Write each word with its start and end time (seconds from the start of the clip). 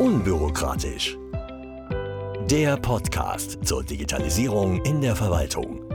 Unbürokratisch. 0.00 1.16
Der 2.50 2.76
Podcast 2.76 3.64
zur 3.64 3.84
Digitalisierung 3.84 4.84
in 4.84 5.00
der 5.00 5.14
Verwaltung. 5.14 5.88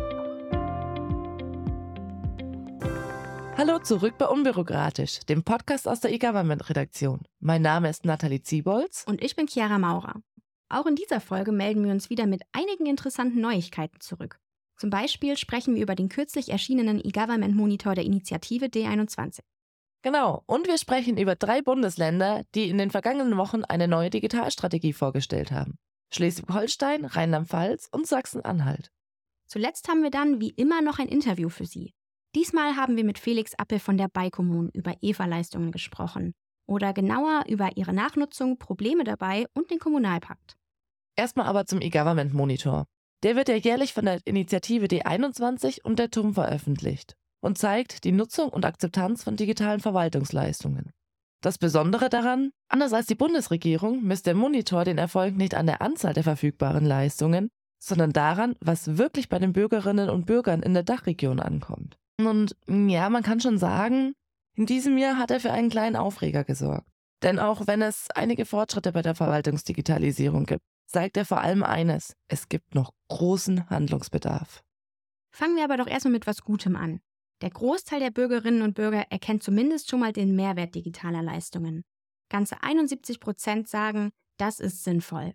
Hallo 3.57 3.79
zurück 3.79 4.13
bei 4.17 4.25
Unbürokratisch, 4.25 5.19
dem 5.27 5.43
Podcast 5.43 5.85
aus 5.85 5.99
der 5.99 6.13
E-Government-Redaktion. 6.13 7.23
Mein 7.41 7.61
Name 7.61 7.89
ist 7.89 8.05
Nathalie 8.05 8.41
Ziebolz. 8.41 9.03
Und 9.05 9.21
ich 9.21 9.35
bin 9.35 9.49
Chiara 9.49 9.77
Maurer. 9.77 10.21
Auch 10.69 10.85
in 10.85 10.95
dieser 10.95 11.19
Folge 11.19 11.51
melden 11.51 11.83
wir 11.83 11.91
uns 11.91 12.09
wieder 12.09 12.25
mit 12.25 12.43
einigen 12.53 12.85
interessanten 12.85 13.41
Neuigkeiten 13.41 13.99
zurück. 13.99 14.39
Zum 14.77 14.89
Beispiel 14.89 15.35
sprechen 15.35 15.75
wir 15.75 15.83
über 15.83 15.95
den 15.95 16.07
kürzlich 16.07 16.49
erschienenen 16.49 17.01
E-Government 17.03 17.53
Monitor 17.53 17.95
der 17.95 18.05
Initiative 18.05 18.67
D21. 18.67 19.41
Genau, 20.01 20.43
und 20.45 20.67
wir 20.67 20.77
sprechen 20.77 21.17
über 21.17 21.35
drei 21.35 21.61
Bundesländer, 21.61 22.43
die 22.55 22.69
in 22.69 22.77
den 22.77 22.89
vergangenen 22.89 23.37
Wochen 23.37 23.65
eine 23.65 23.87
neue 23.87 24.09
Digitalstrategie 24.09 24.93
vorgestellt 24.93 25.51
haben. 25.51 25.77
Schleswig-Holstein, 26.13 27.05
Rheinland-Pfalz 27.05 27.89
und 27.91 28.07
Sachsen-Anhalt. 28.07 28.91
Zuletzt 29.47 29.89
haben 29.89 30.01
wir 30.03 30.09
dann 30.09 30.39
wie 30.39 30.51
immer 30.51 30.81
noch 30.81 30.99
ein 30.99 31.07
Interview 31.07 31.49
für 31.49 31.65
Sie. 31.65 31.93
Diesmal 32.33 32.75
haben 32.75 32.95
wir 32.95 33.03
mit 33.03 33.19
Felix 33.19 33.53
Appel 33.55 33.79
von 33.79 33.97
der 33.97 34.07
Beikommun 34.07 34.69
über 34.69 34.95
EVA-Leistungen 35.01 35.71
gesprochen 35.71 36.33
oder 36.65 36.93
genauer 36.93 37.43
über 37.49 37.75
ihre 37.75 37.93
Nachnutzung, 37.93 38.57
Probleme 38.57 39.03
dabei 39.03 39.47
und 39.53 39.69
den 39.69 39.79
Kommunalpakt. 39.79 40.55
Erstmal 41.17 41.47
aber 41.47 41.65
zum 41.65 41.81
E-Government 41.81 42.33
Monitor. 42.33 42.85
Der 43.23 43.35
wird 43.35 43.49
ja 43.49 43.55
jährlich 43.55 43.93
von 43.93 44.05
der 44.05 44.19
Initiative 44.25 44.85
D21 44.85 45.83
und 45.83 45.99
der 45.99 46.09
TUM 46.09 46.35
veröffentlicht 46.35 47.18
und 47.41 47.57
zeigt 47.57 48.03
die 48.03 48.11
Nutzung 48.11 48.49
und 48.49 48.65
Akzeptanz 48.65 49.23
von 49.23 49.35
digitalen 49.35 49.79
Verwaltungsleistungen. 49.79 50.91
Das 51.41 51.57
Besondere 51.57 52.09
daran, 52.09 52.51
anders 52.67 52.91
als 52.91 53.05
die 53.07 53.15
Bundesregierung, 53.15 54.03
misst 54.03 54.25
der 54.25 54.35
Monitor 54.35 54.83
den 54.83 54.97
Erfolg 54.97 55.35
nicht 55.37 55.55
an 55.55 55.67
der 55.67 55.81
Anzahl 55.81 56.13
der 56.13 56.23
verfügbaren 56.23 56.85
Leistungen, 56.85 57.49
sondern 57.81 58.11
daran, 58.11 58.55
was 58.59 58.97
wirklich 58.97 59.29
bei 59.29 59.39
den 59.39 59.53
Bürgerinnen 59.53 60.09
und 60.09 60.25
Bürgern 60.25 60.61
in 60.61 60.73
der 60.73 60.83
Dachregion 60.83 61.39
ankommt. 61.39 61.97
Und 62.19 62.57
ja, 62.67 63.09
man 63.09 63.23
kann 63.23 63.39
schon 63.39 63.57
sagen, 63.57 64.13
in 64.55 64.65
diesem 64.65 64.97
Jahr 64.97 65.17
hat 65.17 65.31
er 65.31 65.39
für 65.39 65.51
einen 65.51 65.69
kleinen 65.69 65.95
Aufreger 65.95 66.43
gesorgt. 66.43 66.87
Denn 67.23 67.39
auch 67.39 67.67
wenn 67.67 67.81
es 67.81 68.09
einige 68.11 68.45
Fortschritte 68.45 68.91
bei 68.91 69.01
der 69.01 69.15
Verwaltungsdigitalisierung 69.15 70.45
gibt, 70.45 70.63
zeigt 70.87 71.15
er 71.15 71.25
vor 71.25 71.39
allem 71.39 71.63
eines, 71.63 72.15
es 72.27 72.49
gibt 72.49 72.75
noch 72.75 72.91
großen 73.07 73.69
Handlungsbedarf. 73.69 74.61
Fangen 75.31 75.55
wir 75.55 75.63
aber 75.63 75.77
doch 75.77 75.87
erstmal 75.87 76.13
mit 76.13 76.27
was 76.27 76.41
Gutem 76.41 76.75
an. 76.75 76.99
Der 77.41 77.49
Großteil 77.49 78.01
der 78.01 78.11
Bürgerinnen 78.11 78.61
und 78.61 78.73
Bürger 78.75 79.05
erkennt 79.09 79.43
zumindest 79.43 79.89
schon 79.89 80.01
mal 80.01 80.11
den 80.11 80.35
Mehrwert 80.35 80.75
digitaler 80.75 81.23
Leistungen. 81.23 81.83
Ganze 82.29 82.61
71 82.61 83.19
Prozent 83.19 83.69
sagen, 83.69 84.11
das 84.37 84.59
ist 84.59 84.83
sinnvoll. 84.83 85.33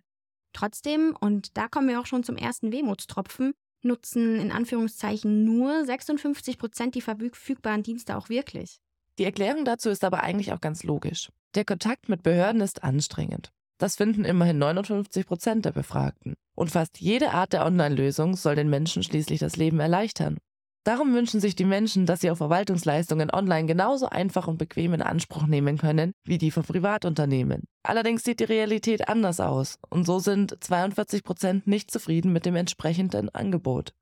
Trotzdem, 0.53 1.15
und 1.19 1.57
da 1.57 1.67
kommen 1.67 1.89
wir 1.89 1.99
auch 1.99 2.05
schon 2.05 2.23
zum 2.23 2.37
ersten 2.37 2.71
Wehmutstropfen, 2.71 3.53
nutzen 3.81 4.39
in 4.39 4.51
Anführungszeichen 4.51 5.43
nur 5.43 5.83
56 5.83 6.57
Prozent 6.57 6.95
die 6.95 7.01
verfügbaren 7.01 7.83
Dienste 7.83 8.17
auch 8.17 8.29
wirklich. 8.29 8.79
Die 9.17 9.25
Erklärung 9.25 9.65
dazu 9.65 9.89
ist 9.89 10.03
aber 10.03 10.23
eigentlich 10.23 10.53
auch 10.53 10.61
ganz 10.61 10.83
logisch. 10.83 11.31
Der 11.55 11.65
Kontakt 11.65 12.09
mit 12.09 12.23
Behörden 12.23 12.61
ist 12.61 12.83
anstrengend. 12.83 13.51
Das 13.77 13.95
finden 13.95 14.25
immerhin 14.25 14.57
59 14.57 15.25
Prozent 15.25 15.65
der 15.65 15.71
Befragten. 15.71 16.35
Und 16.55 16.71
fast 16.71 16.99
jede 16.99 17.31
Art 17.31 17.53
der 17.53 17.65
Online-Lösung 17.65 18.35
soll 18.35 18.55
den 18.55 18.69
Menschen 18.69 19.03
schließlich 19.03 19.39
das 19.39 19.57
Leben 19.57 19.79
erleichtern. 19.79 20.37
Darum 20.85 21.15
wünschen 21.15 21.39
sich 21.39 21.55
die 21.55 21.65
Menschen, 21.65 22.05
dass 22.05 22.21
sie 22.21 22.29
auch 22.29 22.37
Verwaltungsleistungen 22.37 23.31
online 23.31 23.65
genauso 23.65 24.07
einfach 24.07 24.47
und 24.47 24.59
bequem 24.59 24.93
in 24.93 25.01
Anspruch 25.01 25.47
nehmen 25.47 25.79
können 25.79 26.11
wie 26.23 26.37
die 26.37 26.51
von 26.51 26.61
Privatunternehmen. 26.61 27.63
Allerdings 27.81 28.23
sieht 28.23 28.39
die 28.39 28.43
Realität 28.43 29.09
anders 29.09 29.39
aus 29.39 29.79
und 29.89 30.05
so 30.05 30.19
sind 30.19 30.55
42 30.63 31.23
Prozent 31.23 31.65
nicht 31.65 31.89
zufrieden 31.89 32.31
mit 32.31 32.45
dem 32.45 32.55
entsprechenden 32.55 33.33
Angebot. 33.33 33.95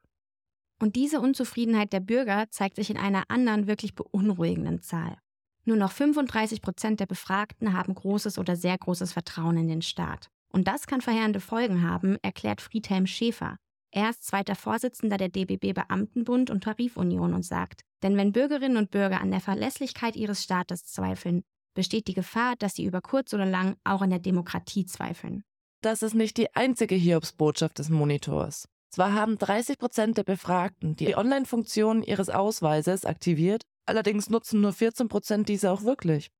Und 0.82 0.98
diese 0.98 1.22
Unzufriedenheit 1.22 1.94
der 1.94 2.02
Bürger 2.02 2.48
zeigt 2.50 2.76
sich 2.76 2.90
in 2.90 2.98
einer 2.98 3.24
anderen, 3.30 3.68
wirklich 3.68 3.96
beunruhigenden 3.96 4.82
Zahl. 4.82 5.16
Nur 5.64 5.78
noch 5.78 5.94
35 5.94 6.62
Prozent 6.62 7.00
der 7.00 7.06
Befragten 7.06 7.72
haben 7.72 7.96
großes 7.96 8.38
oder 8.38 8.58
sehr 8.58 8.78
großes 8.78 9.14
Vertrauen 9.14 9.56
in 9.56 9.70
den 9.70 9.82
Staat. 9.82 10.28
Und 10.52 10.68
das 10.68 10.86
kann 10.86 11.00
verheerende 11.00 11.40
Folgen 11.40 11.88
haben, 11.90 12.18
erklärt 12.22 12.60
Friedhelm 12.60 13.08
Schäfer, 13.08 13.56
er 13.96 14.10
ist 14.10 14.26
zweiter 14.26 14.56
Vorsitzender 14.56 15.18
der 15.18 15.30
DBB 15.30 15.74
Beamtenbund 15.74 16.50
und 16.50 16.64
Tarifunion 16.64 17.36
und 17.36 17.46
sagt, 17.46 17.82
denn 18.02 18.18
wenn 18.18 18.32
Bürgerinnen 18.32 18.78
und 18.78 18.90
Bürger 18.90 19.22
an 19.22 19.30
der 19.30 19.40
Verlässlichkeit 19.40 20.16
ihres 20.16 20.42
Staates 20.42 20.86
zweifeln, 20.86 21.44
besteht 21.76 22.08
die 22.08 22.16
Gefahr, 22.16 22.56
dass 22.58 22.74
sie 22.74 22.86
über 22.86 23.02
kurz 23.02 23.36
oder 23.36 23.46
lang 23.46 23.76
auch 23.84 24.02
an 24.02 24.10
der 24.10 24.18
Demokratie 24.18 24.88
zweifeln. 24.88 25.44
Das 25.82 26.02
ist 26.02 26.16
nicht 26.16 26.38
die 26.38 26.56
einzige 26.56 26.96
Hiobsbotschaft 26.96 27.78
des 27.78 27.90
Monitors. 27.90 28.68
Zwar 28.90 29.14
haben 29.14 29.38
30 29.38 29.78
Prozent 29.78 30.18
der 30.18 30.24
Befragten 30.24 30.96
die 30.96 31.16
Online-Funktion 31.16 32.02
ihres 32.02 32.30
Ausweises 32.30 33.06
aktiviert, 33.06 33.62
allerdings 33.86 34.30
nutzen 34.32 34.62
nur 34.62 34.74
14 34.74 35.08
Prozent 35.08 35.50
diese 35.50 35.72
auch 35.72 35.84
wirklich. 35.84 36.32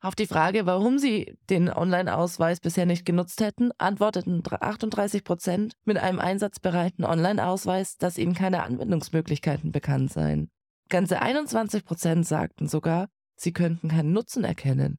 Auf 0.00 0.14
die 0.14 0.26
Frage, 0.26 0.64
warum 0.64 0.98
sie 0.98 1.36
den 1.50 1.68
Online-Ausweis 1.68 2.60
bisher 2.60 2.86
nicht 2.86 3.04
genutzt 3.04 3.40
hätten, 3.40 3.72
antworteten 3.78 4.42
38 4.48 5.24
Prozent 5.24 5.74
mit 5.84 5.98
einem 5.98 6.20
einsatzbereiten 6.20 7.04
Online-Ausweis, 7.04 7.96
dass 7.96 8.16
ihnen 8.16 8.34
keine 8.34 8.62
Anwendungsmöglichkeiten 8.62 9.72
bekannt 9.72 10.12
seien. 10.12 10.50
Ganze 10.88 11.20
21 11.20 11.84
Prozent 11.84 12.26
sagten 12.26 12.68
sogar, 12.68 13.08
sie 13.36 13.52
könnten 13.52 13.88
keinen 13.88 14.12
Nutzen 14.12 14.44
erkennen. 14.44 14.98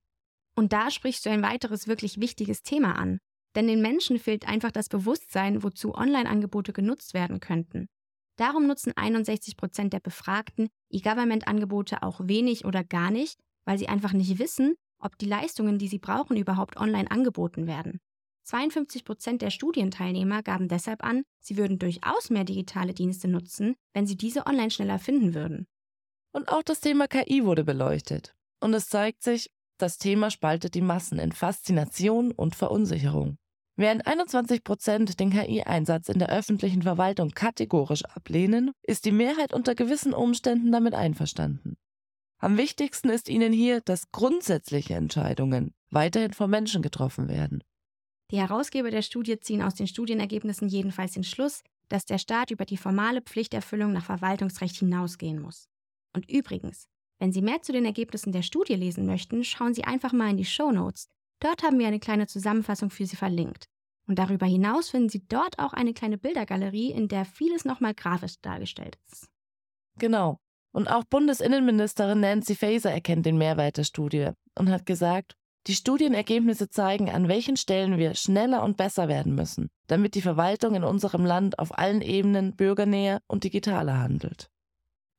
Und 0.56 0.74
da 0.74 0.92
sprichst 0.92 1.26
du 1.26 1.30
ein 1.30 1.44
weiteres 1.44 1.88
wirklich 1.88 2.20
wichtiges 2.20 2.62
Thema 2.62 2.98
an. 2.98 3.20
Denn 3.56 3.68
den 3.68 3.82
Menschen 3.82 4.20
fehlt 4.20 4.48
einfach 4.48 4.72
das 4.72 4.90
Bewusstsein, 4.90 5.64
wozu 5.64 5.96
Online-Angebote 5.96 6.74
genutzt 6.74 7.14
werden 7.14 7.40
könnten. 7.40 7.88
Darum 8.36 8.68
nutzen 8.68 8.92
61 8.96 9.56
Prozent 9.56 9.94
der 9.94 10.02
Befragten 10.02 10.68
E-Government-Angebote 10.90 12.04
auch 12.04 12.20
wenig 12.22 12.66
oder 12.66 12.84
gar 12.84 13.12
nicht, 13.12 13.40
weil 13.66 13.78
sie 13.78 13.88
einfach 13.88 14.14
nicht 14.14 14.40
wissen, 14.40 14.76
ob 15.00 15.18
die 15.18 15.26
Leistungen, 15.26 15.78
die 15.78 15.88
sie 15.88 16.00
brauchen, 16.00 16.38
überhaupt 16.38 16.78
online 16.78 17.10
angeboten 17.10 17.68
werden. 17.68 18.00
52 18.44 19.06
Prozent 19.06 19.42
der 19.42 19.52
Studienteilnehmer 19.52 20.42
gaben 20.42 20.68
deshalb 20.68 21.04
an, 21.04 21.24
sie 21.40 21.58
würden 21.58 21.78
durchaus 21.78 22.30
mehr 22.30 22.44
digitale 22.44 22.94
Dienste 22.94 23.28
nutzen, 23.28 23.76
wenn 23.94 24.08
sie 24.08 24.18
diese 24.18 24.48
online 24.48 24.72
schneller 24.72 24.98
finden 24.98 25.36
würden. 25.36 25.68
Und 26.32 26.50
auch 26.50 26.64
das 26.64 26.80
Thema 26.80 27.08
KI 27.08 27.46
wurde 27.46 27.64
beleuchtet. 27.64 28.34
Und 28.60 28.74
es 28.74 28.88
zeigt 28.88 29.24
sich, 29.24 29.52
das 29.78 29.98
Thema 29.98 30.30
spaltet 30.30 30.74
die 30.74 30.82
Massen 30.82 31.20
in 31.20 31.32
Faszination 31.32 32.32
und 32.32 32.56
Verunsicherung. 32.56 33.38
Während 33.78 34.06
21 34.06 34.66
Prozent 34.66 35.22
den 35.22 35.30
KI-Einsatz 35.30 36.10
in 36.10 36.20
der 36.20 36.30
öffentlichen 36.30 36.82
Verwaltung 36.82 37.30
kategorisch 37.30 38.04
ablehnen, 38.04 38.72
ist 38.84 39.06
die 39.06 39.14
Mehrheit 39.14 39.54
unter 39.54 39.74
gewissen 39.74 40.14
Umständen 40.14 40.74
damit 40.74 40.94
einverstanden. 40.94 41.78
Am 42.42 42.58
wichtigsten 42.58 43.10
ist 43.10 43.28
ihnen 43.28 43.52
hier, 43.52 43.82
dass 43.82 44.12
grundsätzliche 44.12 44.96
Entscheidungen 44.96 45.74
weiterhin 45.92 46.32
von 46.32 46.50
Menschen 46.50 46.82
getroffen 46.82 47.28
werden. 47.28 47.64
Die 48.32 48.40
Herausgeber 48.40 48.92
der 48.92 49.02
Studie 49.02 49.40
ziehen 49.40 49.62
aus 49.62 49.76
den 49.76 49.88
Studienergebnissen 49.88 50.70
jedenfalls 50.70 51.14
den 51.14 51.26
Schluss, 51.26 51.64
dass 51.90 52.06
der 52.06 52.18
Staat 52.18 52.52
über 52.52 52.64
die 52.64 52.78
formale 52.78 53.22
Pflichterfüllung 53.22 53.92
nach 53.92 54.06
Verwaltungsrecht 54.06 54.78
hinausgehen 54.78 55.42
muss. 55.42 55.68
Und 56.16 56.30
übrigens, 56.30 56.88
wenn 57.18 57.34
Sie 57.34 57.42
mehr 57.42 57.62
zu 57.62 57.74
den 57.74 57.86
Ergebnissen 57.86 58.32
der 58.32 58.44
Studie 58.44 58.76
lesen 58.76 59.06
möchten, 59.06 59.44
schauen 59.44 59.74
Sie 59.74 59.84
einfach 59.84 60.14
mal 60.14 60.30
in 60.30 60.38
die 60.38 60.46
Show 60.46 60.72
Notes. 60.72 61.10
Dort 61.42 61.64
haben 61.64 61.78
wir 61.78 61.88
eine 61.88 62.00
kleine 62.00 62.28
Zusammenfassung 62.28 62.90
für 62.90 63.06
Sie 63.06 63.18
verlinkt. 63.18 63.68
Und 64.08 64.18
darüber 64.18 64.46
hinaus 64.46 64.90
finden 64.90 65.10
Sie 65.10 65.28
dort 65.28 65.60
auch 65.60 65.74
eine 65.74 65.94
kleine 65.94 66.18
Bildergalerie, 66.18 66.92
in 66.92 67.10
der 67.10 67.26
vieles 67.26 67.66
nochmal 67.66 67.94
grafisch 67.94 68.40
dargestellt 68.42 68.98
ist. 69.12 69.28
Genau. 69.98 70.40
Und 70.72 70.88
auch 70.88 71.04
Bundesinnenministerin 71.04 72.20
Nancy 72.20 72.56
Faeser 72.56 72.92
erkennt 72.92 73.26
den 73.26 73.38
Mehrwert 73.38 73.78
der 73.78 73.84
Studie 73.84 74.30
und 74.56 74.70
hat 74.70 74.86
gesagt, 74.86 75.36
die 75.68 75.76
Studienergebnisse 75.76 76.70
zeigen, 76.70 77.10
an 77.10 77.28
welchen 77.28 77.58
Stellen 77.58 77.98
wir 77.98 78.16
schneller 78.16 78.64
und 78.64 78.78
besser 78.78 79.08
werden 79.08 79.36
müssen, 79.36 79.70
damit 79.88 80.16
die 80.16 80.22
Verwaltung 80.22 80.76
in 80.76 80.84
unserem 80.84 81.26
Land 81.26 81.60
auf 81.60 81.78
allen 81.78 82.02
Ebenen 82.02 82.56
bürgernäher 82.56 83.20
und 83.28 83.44
digitaler 83.44 84.00
handelt. 84.00 84.50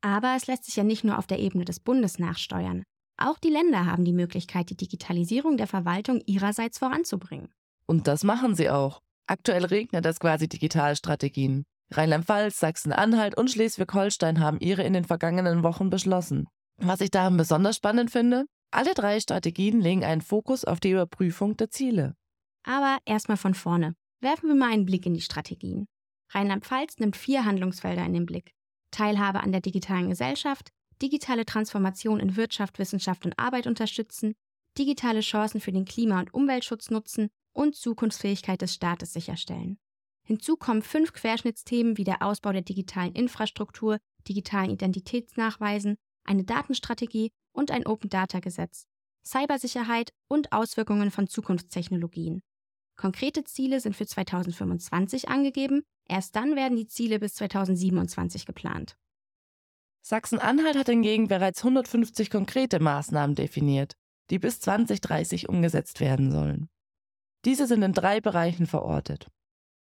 Aber 0.01 0.35
es 0.37 0.47
lässt 0.47 0.65
sich 0.65 0.77
ja 0.77 0.85
nicht 0.85 1.05
nur 1.05 1.19
auf 1.19 1.27
der 1.27 1.39
Ebene 1.39 1.65
des 1.65 1.81
Bundes 1.81 2.19
nachsteuern. 2.19 2.85
Auch 3.19 3.39
die 3.39 3.51
Länder 3.51 3.85
haben 3.85 4.05
die 4.05 4.15
Möglichkeit, 4.15 4.71
die 4.71 4.77
Digitalisierung 4.77 5.59
der 5.59 5.67
Verwaltung 5.67 6.23
ihrerseits 6.25 6.79
voranzubringen. 6.79 7.53
Und 7.87 8.07
das 8.07 8.25
machen 8.25 8.55
sie 8.55 8.71
auch. 8.71 9.03
Aktuell 9.27 9.65
regnet 9.67 10.07
es 10.07 10.21
quasi 10.21 10.49
Digitalstrategien. 10.49 11.65
Rheinland-Pfalz, 11.93 12.59
Sachsen-Anhalt 12.61 13.37
und 13.37 13.51
Schleswig-Holstein 13.51 14.41
haben 14.41 14.61
ihre 14.61 14.83
in 14.83 14.93
den 14.93 15.05
vergangenen 15.05 15.63
Wochen 15.63 15.91
beschlossen. 15.91 16.47
Was 16.77 17.01
ich 17.01 17.11
daran 17.11 17.37
besonders 17.37 17.77
spannend 17.77 18.11
finde, 18.11 18.47
alle 18.71 18.95
drei 18.95 19.19
Strategien 19.19 19.81
legen 19.81 20.05
einen 20.05 20.21
Fokus 20.21 20.65
auf 20.65 20.79
die 20.79 20.93
Überprüfung 20.93 21.57
der 21.57 21.71
Ziele. 21.71 22.15
Aber 22.63 22.99
erstmal 23.05 23.37
von 23.37 23.55
vorne. 23.55 23.95
Werfen 24.21 24.49
wir 24.49 24.55
mal 24.55 24.71
einen 24.71 24.87
Blick 24.87 25.07
in 25.07 25.15
die 25.15 25.21
Strategien. 25.21 25.87
Rheinland-Pfalz 26.33 26.99
nimmt 26.99 27.17
vier 27.17 27.45
Handlungsfelder 27.45 28.05
in 28.05 28.13
den 28.13 28.27
Blick. 28.27 28.53
Teilhabe 28.93 29.41
an 29.41 29.51
der 29.51 29.61
digitalen 29.61 30.11
Gesellschaft, 30.11 30.71
digitale 31.03 31.45
Transformation 31.45 32.21
in 32.21 32.37
Wirtschaft, 32.37 32.79
Wissenschaft 32.79 33.25
und 33.25 33.39
Arbeit 33.39 33.67
unterstützen, 33.67 34.35
digitale 34.79 35.21
Chancen 35.21 35.61
für 35.61 35.73
den 35.73 35.85
Klima- 35.85 36.21
und 36.21 36.33
Umweltschutz 36.33 36.91
nutzen 36.91 37.31
und 37.53 37.75
Zukunftsfähigkeit 37.75 38.63
des 38.63 38.75
Staates 38.75 39.13
sicherstellen. 39.13 39.79
Hinzu 40.31 40.57
kommen 40.57 40.83
fünf 40.83 41.13
Querschnittsthemen 41.13 41.97
wie 41.97 42.05
der 42.05 42.23
Ausbau 42.23 42.53
der 42.53 42.63
digitalen 42.63 43.13
Infrastruktur, 43.15 43.99
digitalen 44.29 44.71
Identitätsnachweisen, 44.71 45.97
eine 46.23 46.45
Datenstrategie 46.45 47.33
und 47.51 47.73
ein 47.73 47.85
Open 47.85 48.11
Data 48.11 48.39
Gesetz, 48.39 48.87
Cybersicherheit 49.27 50.13
und 50.29 50.53
Auswirkungen 50.53 51.11
von 51.11 51.27
Zukunftstechnologien. 51.27 52.45
Konkrete 52.97 53.43
Ziele 53.43 53.81
sind 53.81 53.97
für 53.97 54.07
2025 54.07 55.29
angegeben, 55.29 55.83
erst 56.09 56.37
dann 56.37 56.55
werden 56.55 56.77
die 56.77 56.87
Ziele 56.87 57.19
bis 57.19 57.35
2027 57.35 58.47
geplant. 58.47 58.97
Sachsen-Anhalt 60.03 60.77
hat 60.77 60.89
hingegen 60.89 61.27
bereits 61.27 61.65
150 61.65 62.31
konkrete 62.31 62.79
Maßnahmen 62.79 63.35
definiert, 63.35 63.97
die 64.31 64.39
bis 64.39 64.61
2030 64.61 65.49
umgesetzt 65.49 65.99
werden 65.99 66.31
sollen. 66.31 66.69
Diese 67.45 67.67
sind 67.67 67.83
in 67.83 67.95
drei 67.95 68.21
Bereichen 68.21 68.69
verortet 68.69 69.27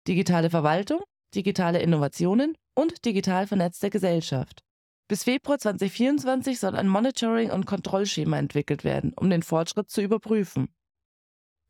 digitale 0.08 0.50
Verwaltung, 0.50 1.02
digitale 1.34 1.80
Innovationen 1.80 2.56
und 2.74 3.04
digital 3.04 3.46
vernetzte 3.46 3.90
Gesellschaft. 3.90 4.64
Bis 5.08 5.24
Februar 5.24 5.58
2024 5.58 6.58
soll 6.58 6.74
ein 6.76 6.88
Monitoring- 6.88 7.50
und 7.50 7.66
Kontrollschema 7.66 8.38
entwickelt 8.38 8.84
werden, 8.84 9.12
um 9.14 9.30
den 9.30 9.42
Fortschritt 9.42 9.90
zu 9.90 10.02
überprüfen. 10.02 10.68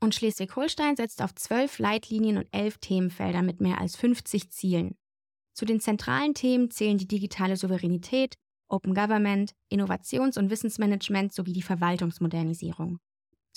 Und 0.01 0.15
Schleswig-Holstein 0.15 0.97
setzt 0.97 1.23
auf 1.23 1.35
zwölf 1.35 1.79
Leitlinien 1.79 2.37
und 2.37 2.49
elf 2.53 2.79
Themenfelder 2.79 3.43
mit 3.43 3.61
mehr 3.61 3.81
als 3.81 3.97
50 3.97 4.51
Zielen. 4.51 4.97
Zu 5.55 5.65
den 5.65 5.81
zentralen 5.81 6.35
Themen 6.35 6.71
zählen 6.71 6.99
die 6.99 7.09
digitale 7.09 7.57
Souveränität, 7.57 8.35
Open 8.69 8.95
Government, 8.95 9.55
Innovations- 9.73 10.39
und 10.39 10.51
Wissensmanagement 10.51 11.33
sowie 11.33 11.53
die 11.53 11.63
Verwaltungsmodernisierung. 11.63 13.01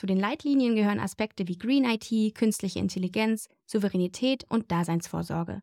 Zu 0.02 0.08
den 0.08 0.18
Leitlinien 0.18 0.74
gehören 0.74 1.00
Aspekte 1.00 1.48
wie 1.48 1.60
Green 1.60 1.84
IT, 1.84 2.34
künstliche 2.34 2.80
Intelligenz, 2.80 3.48
Souveränität 3.68 4.46
und 4.50 4.72
Daseinsvorsorge. 4.72 5.62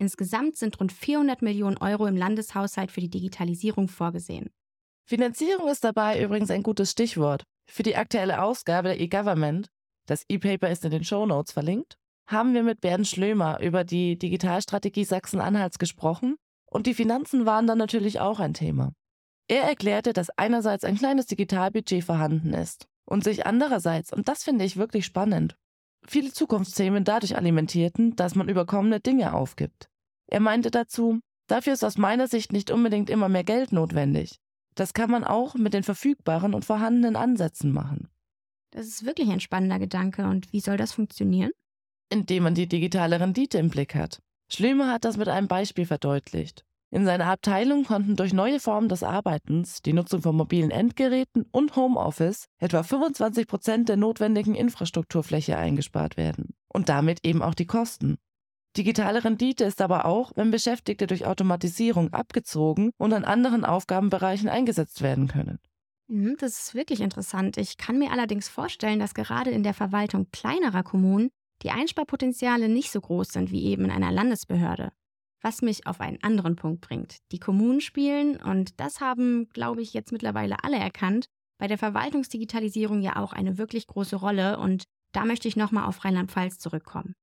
Insgesamt 0.00 0.56
sind 0.56 0.80
rund 0.80 0.90
400 0.90 1.42
Millionen 1.42 1.76
Euro 1.76 2.06
im 2.06 2.16
Landeshaushalt 2.16 2.90
für 2.90 3.02
die 3.02 3.10
Digitalisierung 3.10 3.88
vorgesehen. 3.88 4.48
Finanzierung 5.06 5.68
ist 5.68 5.84
dabei 5.84 6.22
übrigens 6.22 6.50
ein 6.50 6.62
gutes 6.62 6.92
Stichwort. 6.92 7.42
Für 7.70 7.82
die 7.82 7.94
aktuelle 7.94 8.42
Ausgabe 8.42 8.88
der 8.88 9.00
E-Government, 9.00 9.66
das 10.06 10.24
E-Paper 10.30 10.70
ist 10.70 10.86
in 10.86 10.90
den 10.90 11.04
Show 11.04 11.26
Notes 11.26 11.52
verlinkt, 11.52 11.98
haben 12.26 12.54
wir 12.54 12.62
mit 12.62 12.80
Bernd 12.80 13.06
Schlömer 13.06 13.60
über 13.60 13.84
die 13.84 14.18
Digitalstrategie 14.18 15.04
Sachsen-Anhalts 15.04 15.78
gesprochen 15.78 16.36
und 16.70 16.86
die 16.86 16.94
Finanzen 16.94 17.44
waren 17.44 17.66
dann 17.66 17.76
natürlich 17.76 18.18
auch 18.18 18.40
ein 18.40 18.54
Thema. 18.54 18.94
Er 19.46 19.64
erklärte, 19.64 20.14
dass 20.14 20.30
einerseits 20.30 20.84
ein 20.84 20.96
kleines 20.96 21.26
Digitalbudget 21.26 22.02
vorhanden 22.02 22.54
ist 22.54 22.86
und 23.06 23.24
sich 23.24 23.46
andererseits, 23.46 24.12
und 24.12 24.28
das 24.28 24.44
finde 24.44 24.64
ich 24.64 24.76
wirklich 24.76 25.04
spannend, 25.04 25.56
viele 26.06 26.32
Zukunftsthemen 26.32 27.04
dadurch 27.04 27.36
alimentierten, 27.36 28.16
dass 28.16 28.34
man 28.34 28.48
überkommene 28.48 29.00
Dinge 29.00 29.32
aufgibt. 29.34 29.88
Er 30.26 30.40
meinte 30.40 30.70
dazu, 30.70 31.20
dafür 31.48 31.74
ist 31.74 31.84
aus 31.84 31.98
meiner 31.98 32.28
Sicht 32.28 32.52
nicht 32.52 32.70
unbedingt 32.70 33.10
immer 33.10 33.28
mehr 33.28 33.44
Geld 33.44 33.72
notwendig. 33.72 34.40
Das 34.74 34.92
kann 34.92 35.10
man 35.10 35.24
auch 35.24 35.54
mit 35.54 35.74
den 35.74 35.84
verfügbaren 35.84 36.54
und 36.54 36.64
vorhandenen 36.64 37.16
Ansätzen 37.16 37.72
machen. 37.72 38.08
Das 38.72 38.86
ist 38.86 39.06
wirklich 39.06 39.30
ein 39.30 39.40
spannender 39.40 39.78
Gedanke. 39.78 40.24
Und 40.24 40.52
wie 40.52 40.60
soll 40.60 40.76
das 40.76 40.92
funktionieren? 40.92 41.52
Indem 42.10 42.42
man 42.42 42.54
die 42.54 42.66
digitale 42.66 43.20
Rendite 43.20 43.58
im 43.58 43.70
Blick 43.70 43.94
hat. 43.94 44.20
Schlömer 44.50 44.92
hat 44.92 45.04
das 45.04 45.16
mit 45.16 45.28
einem 45.28 45.48
Beispiel 45.48 45.86
verdeutlicht. 45.86 46.64
In 46.94 47.06
seiner 47.06 47.26
Abteilung 47.26 47.82
konnten 47.82 48.14
durch 48.14 48.32
neue 48.32 48.60
Formen 48.60 48.88
des 48.88 49.02
Arbeitens, 49.02 49.82
die 49.82 49.92
Nutzung 49.92 50.22
von 50.22 50.36
mobilen 50.36 50.70
Endgeräten 50.70 51.44
und 51.50 51.74
Homeoffice 51.74 52.46
etwa 52.60 52.84
25 52.84 53.48
Prozent 53.48 53.88
der 53.88 53.96
notwendigen 53.96 54.54
Infrastrukturfläche 54.54 55.58
eingespart 55.58 56.16
werden 56.16 56.54
und 56.68 56.88
damit 56.88 57.26
eben 57.26 57.42
auch 57.42 57.54
die 57.54 57.66
Kosten. 57.66 58.16
Digitale 58.76 59.24
Rendite 59.24 59.64
ist 59.64 59.80
aber 59.80 60.04
auch, 60.04 60.30
wenn 60.36 60.52
Beschäftigte 60.52 61.08
durch 61.08 61.26
Automatisierung 61.26 62.12
abgezogen 62.12 62.92
und 62.96 63.12
an 63.12 63.24
anderen 63.24 63.64
Aufgabenbereichen 63.64 64.48
eingesetzt 64.48 65.02
werden 65.02 65.26
können. 65.26 65.58
Mhm, 66.06 66.36
das 66.38 66.60
ist 66.60 66.74
wirklich 66.76 67.00
interessant. 67.00 67.56
Ich 67.56 67.76
kann 67.76 67.98
mir 67.98 68.12
allerdings 68.12 68.48
vorstellen, 68.48 69.00
dass 69.00 69.14
gerade 69.14 69.50
in 69.50 69.64
der 69.64 69.74
Verwaltung 69.74 70.28
kleinerer 70.30 70.84
Kommunen 70.84 71.30
die 71.62 71.72
Einsparpotenziale 71.72 72.68
nicht 72.68 72.92
so 72.92 73.00
groß 73.00 73.30
sind 73.30 73.50
wie 73.50 73.64
eben 73.64 73.86
in 73.86 73.90
einer 73.90 74.12
Landesbehörde 74.12 74.92
was 75.44 75.60
mich 75.60 75.86
auf 75.86 76.00
einen 76.00 76.22
anderen 76.22 76.56
Punkt 76.56 76.80
bringt. 76.80 77.18
Die 77.30 77.38
Kommunen 77.38 77.82
spielen, 77.82 78.36
und 78.40 78.80
das 78.80 79.00
haben, 79.00 79.50
glaube 79.50 79.82
ich, 79.82 79.92
jetzt 79.92 80.10
mittlerweile 80.10 80.64
alle 80.64 80.78
erkannt, 80.78 81.26
bei 81.60 81.68
der 81.68 81.76
Verwaltungsdigitalisierung 81.76 83.02
ja 83.02 83.16
auch 83.16 83.32
eine 83.34 83.58
wirklich 83.58 83.86
große 83.86 84.16
Rolle 84.16 84.58
und 84.58 84.84
da 85.12 85.24
möchte 85.24 85.46
ich 85.46 85.54
nochmal 85.54 85.84
auf 85.84 86.04
Rheinland-Pfalz 86.04 86.58
zurückkommen. 86.58 87.14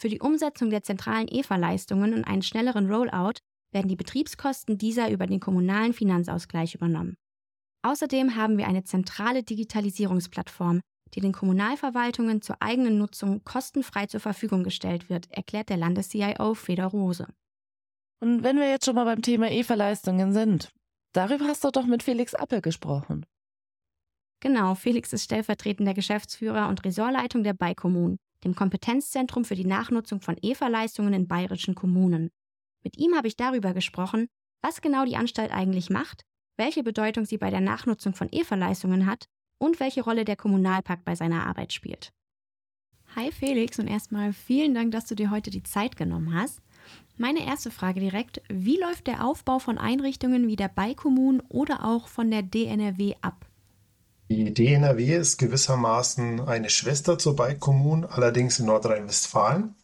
Für 0.00 0.08
die 0.08 0.20
Umsetzung 0.20 0.70
der 0.70 0.82
zentralen 0.82 1.28
EVA-Leistungen 1.28 2.14
und 2.14 2.24
einen 2.24 2.42
schnelleren 2.42 2.90
Rollout 2.90 3.40
werden 3.72 3.88
die 3.88 3.96
Betriebskosten 3.96 4.78
dieser 4.78 5.10
über 5.10 5.26
den 5.26 5.40
kommunalen 5.40 5.92
Finanzausgleich 5.92 6.76
übernommen. 6.76 7.16
Außerdem 7.82 8.36
haben 8.36 8.56
wir 8.56 8.68
eine 8.68 8.84
zentrale 8.84 9.42
Digitalisierungsplattform, 9.42 10.80
die 11.14 11.20
den 11.20 11.32
Kommunalverwaltungen 11.32 12.40
zur 12.40 12.56
eigenen 12.60 12.98
Nutzung 12.98 13.42
kostenfrei 13.44 14.06
zur 14.06 14.20
Verfügung 14.20 14.62
gestellt 14.62 15.10
wird, 15.10 15.30
erklärt 15.30 15.68
der 15.68 15.76
Landes-CIO 15.76 16.54
Feder 16.54 16.86
Rose. 16.86 17.26
Und 18.24 18.42
wenn 18.42 18.56
wir 18.56 18.70
jetzt 18.70 18.86
schon 18.86 18.94
mal 18.94 19.04
beim 19.04 19.20
Thema 19.20 19.50
EVA-Leistungen 19.50 20.32
sind, 20.32 20.70
darüber 21.12 21.44
hast 21.44 21.62
du 21.62 21.70
doch 21.70 21.84
mit 21.84 22.02
Felix 22.02 22.32
Appel 22.32 22.62
gesprochen. 22.62 23.26
Genau, 24.40 24.74
Felix 24.74 25.12
ist 25.12 25.24
stellvertretender 25.24 25.92
Geschäftsführer 25.92 26.70
und 26.70 26.82
Ressortleitung 26.86 27.42
der 27.42 27.52
Beikommun, 27.52 28.16
dem 28.42 28.54
Kompetenzzentrum 28.54 29.44
für 29.44 29.56
die 29.56 29.66
Nachnutzung 29.66 30.22
von 30.22 30.38
EVA-Leistungen 30.40 31.12
in 31.12 31.28
bayerischen 31.28 31.74
Kommunen. 31.74 32.30
Mit 32.82 32.96
ihm 32.96 33.14
habe 33.14 33.28
ich 33.28 33.36
darüber 33.36 33.74
gesprochen, 33.74 34.28
was 34.62 34.80
genau 34.80 35.04
die 35.04 35.16
Anstalt 35.16 35.52
eigentlich 35.52 35.90
macht, 35.90 36.22
welche 36.56 36.82
Bedeutung 36.82 37.26
sie 37.26 37.36
bei 37.36 37.50
der 37.50 37.60
Nachnutzung 37.60 38.14
von 38.14 38.30
EVA-Leistungen 38.32 39.04
hat 39.04 39.26
und 39.58 39.80
welche 39.80 40.02
Rolle 40.02 40.24
der 40.24 40.36
Kommunalpakt 40.36 41.04
bei 41.04 41.14
seiner 41.14 41.44
Arbeit 41.44 41.74
spielt. 41.74 42.10
Hi 43.16 43.30
Felix 43.30 43.78
und 43.78 43.86
erstmal 43.86 44.32
vielen 44.32 44.72
Dank, 44.72 44.92
dass 44.92 45.04
du 45.04 45.14
dir 45.14 45.30
heute 45.30 45.50
die 45.50 45.62
Zeit 45.62 45.96
genommen 45.96 46.32
hast. 46.32 46.63
Meine 47.16 47.46
erste 47.46 47.70
Frage 47.70 48.00
direkt, 48.00 48.42
wie 48.48 48.78
läuft 48.78 49.06
der 49.06 49.24
Aufbau 49.24 49.58
von 49.58 49.78
Einrichtungen 49.78 50.48
wie 50.48 50.56
der 50.56 50.68
Beikommun 50.68 51.42
oder 51.48 51.84
auch 51.84 52.08
von 52.08 52.30
der 52.30 52.42
DNRW 52.42 53.14
ab? 53.22 53.46
Die 54.28 54.52
DNRW 54.52 55.16
ist 55.16 55.38
gewissermaßen 55.38 56.40
eine 56.40 56.70
Schwester 56.70 57.18
zur 57.18 57.36
Beikommun, 57.36 58.04
allerdings 58.04 58.58
in 58.58 58.66
Nordrhein-Westfalen. 58.66 59.74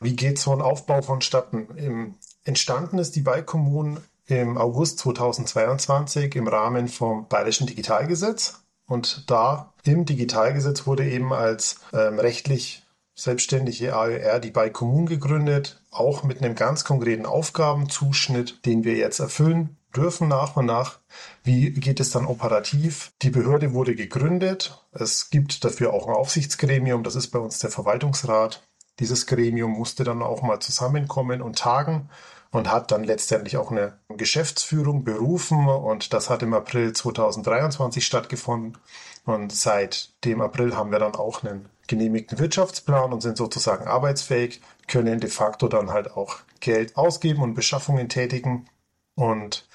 Wie 0.00 0.14
geht 0.14 0.38
so 0.38 0.52
ein 0.52 0.62
Aufbau 0.62 1.02
vonstatten? 1.02 2.14
entstanden 2.44 2.98
ist 2.98 3.16
die 3.16 3.20
Beikommun 3.20 3.98
im 4.26 4.56
August 4.56 5.00
2022 5.00 6.34
im 6.36 6.46
Rahmen 6.46 6.88
vom 6.88 7.28
Bayerischen 7.28 7.66
Digitalgesetz. 7.66 8.62
Und 8.86 9.30
da 9.30 9.74
im 9.84 10.06
Digitalgesetz 10.06 10.86
wurde 10.86 11.08
eben 11.08 11.32
als 11.32 11.80
ähm, 11.92 12.18
rechtlich 12.18 12.86
selbstständige 13.18 13.96
AER 13.96 14.38
die 14.38 14.52
bei 14.52 14.70
Kommunen 14.70 15.06
gegründet, 15.06 15.82
auch 15.90 16.22
mit 16.22 16.40
einem 16.40 16.54
ganz 16.54 16.84
konkreten 16.84 17.26
Aufgabenzuschnitt, 17.26 18.64
den 18.64 18.84
wir 18.84 18.94
jetzt 18.94 19.18
erfüllen 19.18 19.76
dürfen 19.94 20.28
nach 20.28 20.56
und 20.56 20.66
nach. 20.66 21.00
Wie 21.42 21.72
geht 21.72 21.98
es 21.98 22.10
dann 22.10 22.26
operativ? 22.26 23.12
Die 23.22 23.30
Behörde 23.30 23.72
wurde 23.72 23.96
gegründet. 23.96 24.84
Es 24.92 25.30
gibt 25.30 25.64
dafür 25.64 25.92
auch 25.92 26.06
ein 26.06 26.14
Aufsichtsgremium, 26.14 27.02
das 27.02 27.16
ist 27.16 27.28
bei 27.28 27.40
uns 27.40 27.58
der 27.58 27.70
Verwaltungsrat. 27.70 28.62
Dieses 29.00 29.26
Gremium 29.26 29.72
musste 29.72 30.04
dann 30.04 30.22
auch 30.22 30.42
mal 30.42 30.60
zusammenkommen 30.60 31.42
und 31.42 31.58
tagen 31.58 32.10
und 32.50 32.70
hat 32.70 32.92
dann 32.92 33.02
letztendlich 33.02 33.56
auch 33.56 33.70
eine 33.70 33.98
Geschäftsführung 34.08 35.02
berufen 35.04 35.68
und 35.68 36.12
das 36.12 36.30
hat 36.30 36.42
im 36.42 36.54
April 36.54 36.92
2023 36.92 38.04
stattgefunden 38.06 38.78
und 39.24 39.52
seit 39.52 40.10
dem 40.24 40.40
April 40.40 40.76
haben 40.76 40.90
wir 40.92 40.98
dann 40.98 41.14
auch 41.14 41.42
einen 41.42 41.68
genehmigten 41.88 42.38
Wirtschaftsplan 42.38 43.12
und 43.12 43.22
sind 43.22 43.36
sozusagen 43.36 43.88
arbeitsfähig, 43.88 44.60
können 44.86 45.18
de 45.20 45.30
facto 45.30 45.66
dann 45.66 45.90
halt 45.90 46.12
auch 46.12 46.36
Geld 46.60 46.96
ausgeben 46.96 47.42
und 47.42 47.54
Beschaffungen 47.54 48.08
tätigen 48.08 48.68
und 49.16 49.66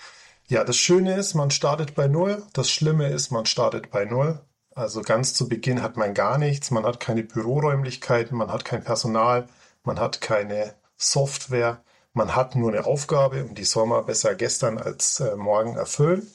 ja, 0.48 0.64
das 0.64 0.78
Schöne 0.78 1.16
ist, 1.16 1.34
man 1.34 1.52
startet 1.52 1.96
bei 1.96 2.08
Null. 2.08 2.44
Das 2.54 2.70
Schlimme 2.70 3.08
ist, 3.08 3.32
man 3.32 3.46
startet 3.46 3.92
bei 3.92 4.06
Null. 4.06 4.40
Also 4.76 5.02
ganz 5.02 5.34
zu 5.34 5.50
Beginn 5.50 5.82
hat 5.82 5.98
man 5.98 6.14
gar 6.14 6.38
nichts. 6.38 6.72
Man 6.72 6.86
hat 6.86 7.00
keine 7.00 7.24
Büroräumlichkeiten, 7.24 8.38
man 8.38 8.52
hat 8.52 8.64
kein 8.66 8.84
Personal, 8.84 9.48
man 9.84 10.00
hat 10.00 10.22
keine 10.22 10.76
Software. 10.98 11.82
Man 12.14 12.36
hat 12.36 12.56
nur 12.56 12.72
eine 12.72 12.86
Aufgabe 12.86 13.44
und 13.44 13.58
die 13.58 13.64
soll 13.64 13.88
man 13.88 14.06
besser 14.06 14.36
gestern 14.36 14.78
als 14.78 15.20
äh, 15.20 15.36
morgen 15.36 15.76
erfüllen. 15.76 16.28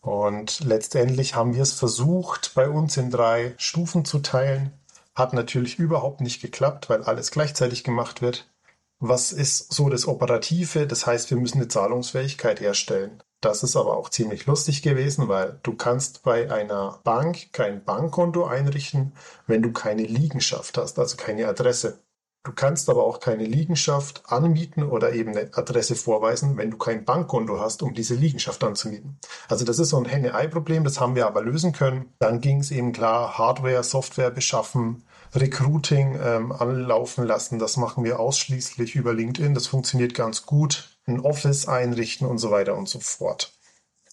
Und 0.00 0.60
letztendlich 0.60 1.34
haben 1.34 1.54
wir 1.54 1.62
es 1.62 1.72
versucht, 1.72 2.52
bei 2.54 2.68
uns 2.68 2.98
in 2.98 3.10
drei 3.10 3.54
Stufen 3.56 4.04
zu 4.04 4.18
teilen. 4.18 4.72
Hat 5.14 5.32
natürlich 5.32 5.78
überhaupt 5.78 6.20
nicht 6.20 6.42
geklappt, 6.42 6.90
weil 6.90 7.02
alles 7.04 7.30
gleichzeitig 7.30 7.84
gemacht 7.84 8.20
wird. 8.20 8.50
Was 8.98 9.32
ist 9.32 9.72
so 9.72 9.88
das 9.88 10.08
Operative? 10.08 10.86
Das 10.86 11.06
heißt, 11.06 11.30
wir 11.30 11.36
müssen 11.36 11.58
eine 11.58 11.68
Zahlungsfähigkeit 11.68 12.60
herstellen. 12.60 13.22
Das 13.40 13.62
ist 13.62 13.76
aber 13.76 13.96
auch 13.96 14.08
ziemlich 14.08 14.46
lustig 14.46 14.82
gewesen, 14.82 15.28
weil 15.28 15.60
du 15.62 15.74
kannst 15.76 16.22
bei 16.22 16.50
einer 16.50 17.00
Bank 17.04 17.52
kein 17.52 17.84
Bankkonto 17.84 18.46
einrichten, 18.46 19.12
wenn 19.46 19.60
du 19.60 19.72
keine 19.72 20.04
Liegenschaft 20.04 20.78
hast, 20.78 20.98
also 20.98 21.16
keine 21.16 21.46
Adresse. 21.46 21.98
Du 22.44 22.52
kannst 22.52 22.90
aber 22.90 23.04
auch 23.04 23.20
keine 23.20 23.46
Liegenschaft 23.46 24.22
anmieten 24.26 24.82
oder 24.82 25.14
eben 25.14 25.30
eine 25.30 25.48
Adresse 25.54 25.94
vorweisen, 25.94 26.58
wenn 26.58 26.70
du 26.70 26.76
kein 26.76 27.06
Bankkonto 27.06 27.58
hast, 27.58 27.82
um 27.82 27.94
diese 27.94 28.14
Liegenschaft 28.14 28.62
anzumieten. 28.62 29.18
Also 29.48 29.64
das 29.64 29.78
ist 29.78 29.88
so 29.88 29.96
ein 29.96 30.04
Henne-Ei-Problem, 30.04 30.84
das 30.84 31.00
haben 31.00 31.14
wir 31.14 31.26
aber 31.26 31.40
lösen 31.40 31.72
können. 31.72 32.12
Dann 32.18 32.42
ging 32.42 32.60
es 32.60 32.70
eben 32.70 32.92
klar, 32.92 33.38
Hardware, 33.38 33.82
Software 33.82 34.30
beschaffen, 34.30 35.04
Recruiting 35.34 36.20
ähm, 36.22 36.52
anlaufen 36.52 37.26
lassen. 37.26 37.58
Das 37.58 37.78
machen 37.78 38.04
wir 38.04 38.20
ausschließlich 38.20 38.94
über 38.94 39.14
LinkedIn. 39.14 39.54
Das 39.54 39.66
funktioniert 39.66 40.12
ganz 40.12 40.44
gut 40.44 40.98
ein 41.06 41.20
Office 41.20 41.66
einrichten 41.66 42.26
und 42.26 42.36
so 42.36 42.50
weiter 42.50 42.76
und 42.76 42.90
so 42.90 43.00
fort. 43.00 43.53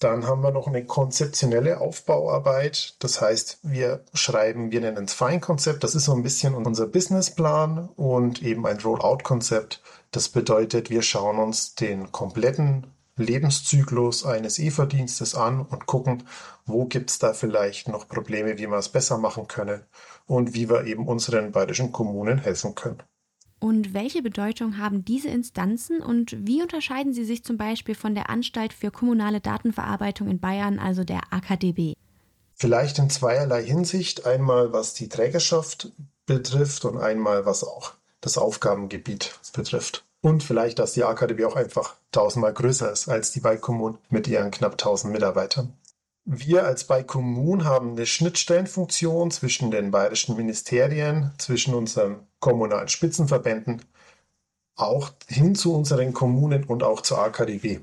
Dann 0.01 0.25
haben 0.25 0.41
wir 0.41 0.49
noch 0.49 0.65
eine 0.65 0.83
konzeptionelle 0.83 1.79
Aufbauarbeit. 1.79 2.95
Das 3.03 3.21
heißt, 3.21 3.59
wir 3.61 4.03
schreiben, 4.15 4.71
wir 4.71 4.81
nennen 4.81 5.05
es 5.05 5.13
Feinkonzept. 5.13 5.83
Das 5.83 5.93
ist 5.93 6.05
so 6.05 6.13
ein 6.13 6.23
bisschen 6.23 6.55
unser 6.55 6.87
Businessplan 6.87 7.87
und 7.97 8.41
eben 8.41 8.65
ein 8.65 8.79
Rollout-Konzept. 8.79 9.83
Das 10.09 10.29
bedeutet, 10.29 10.89
wir 10.89 11.03
schauen 11.03 11.37
uns 11.37 11.75
den 11.75 12.11
kompletten 12.11 12.87
Lebenszyklus 13.15 14.25
eines 14.25 14.57
E-Verdienstes 14.57 15.35
an 15.35 15.61
und 15.61 15.85
gucken, 15.85 16.23
wo 16.65 16.85
gibt 16.85 17.11
es 17.11 17.19
da 17.19 17.33
vielleicht 17.33 17.87
noch 17.87 18.07
Probleme, 18.07 18.57
wie 18.57 18.65
wir 18.65 18.77
es 18.77 18.89
besser 18.89 19.19
machen 19.19 19.47
können 19.47 19.83
und 20.25 20.55
wie 20.55 20.67
wir 20.67 20.85
eben 20.85 21.07
unseren 21.07 21.51
bayerischen 21.51 21.91
Kommunen 21.91 22.39
helfen 22.39 22.73
können. 22.73 23.03
Und 23.61 23.93
welche 23.93 24.23
Bedeutung 24.23 24.79
haben 24.79 25.05
diese 25.05 25.29
Instanzen 25.29 26.01
und 26.01 26.35
wie 26.47 26.63
unterscheiden 26.63 27.13
sie 27.13 27.23
sich 27.23 27.43
zum 27.43 27.57
Beispiel 27.57 27.93
von 27.93 28.15
der 28.15 28.31
Anstalt 28.31 28.73
für 28.73 28.89
kommunale 28.89 29.39
Datenverarbeitung 29.39 30.27
in 30.29 30.39
Bayern, 30.39 30.79
also 30.79 31.03
der 31.03 31.21
AKDB? 31.29 31.93
Vielleicht 32.55 32.97
in 32.97 33.11
zweierlei 33.11 33.63
Hinsicht. 33.63 34.25
Einmal 34.25 34.73
was 34.73 34.95
die 34.95 35.09
Trägerschaft 35.09 35.91
betrifft 36.25 36.85
und 36.85 36.97
einmal 36.97 37.45
was 37.45 37.63
auch 37.63 37.93
das 38.19 38.39
Aufgabengebiet 38.39 39.39
betrifft. 39.53 40.05
Und 40.21 40.43
vielleicht, 40.43 40.79
dass 40.79 40.93
die 40.93 41.03
AKDB 41.03 41.45
auch 41.45 41.55
einfach 41.55 41.95
tausendmal 42.11 42.53
größer 42.53 42.91
ist 42.91 43.09
als 43.09 43.31
die 43.31 43.41
Bike 43.41 43.69
mit 44.09 44.27
ihren 44.27 44.49
knapp 44.49 44.73
1000 44.73 45.13
Mitarbeitern. 45.13 45.73
Wir 46.25 46.65
als 46.65 46.85
bei 46.85 47.03
Kommunen 47.03 47.65
haben 47.65 47.91
eine 47.91 48.07
Schnittstellenfunktion 48.07 49.29
zwischen 49.29 49.69
den 49.69 49.91
bayerischen 49.91 50.35
Ministerien, 50.35 51.31
zwischen 51.37 51.75
unseren 51.75 52.27
kommunalen 52.41 52.89
Spitzenverbänden, 52.89 53.81
auch 54.75 55.11
hin 55.29 55.55
zu 55.55 55.73
unseren 55.73 56.11
Kommunen 56.11 56.65
und 56.65 56.83
auch 56.83 56.99
zur 56.99 57.19
AKDW. 57.19 57.79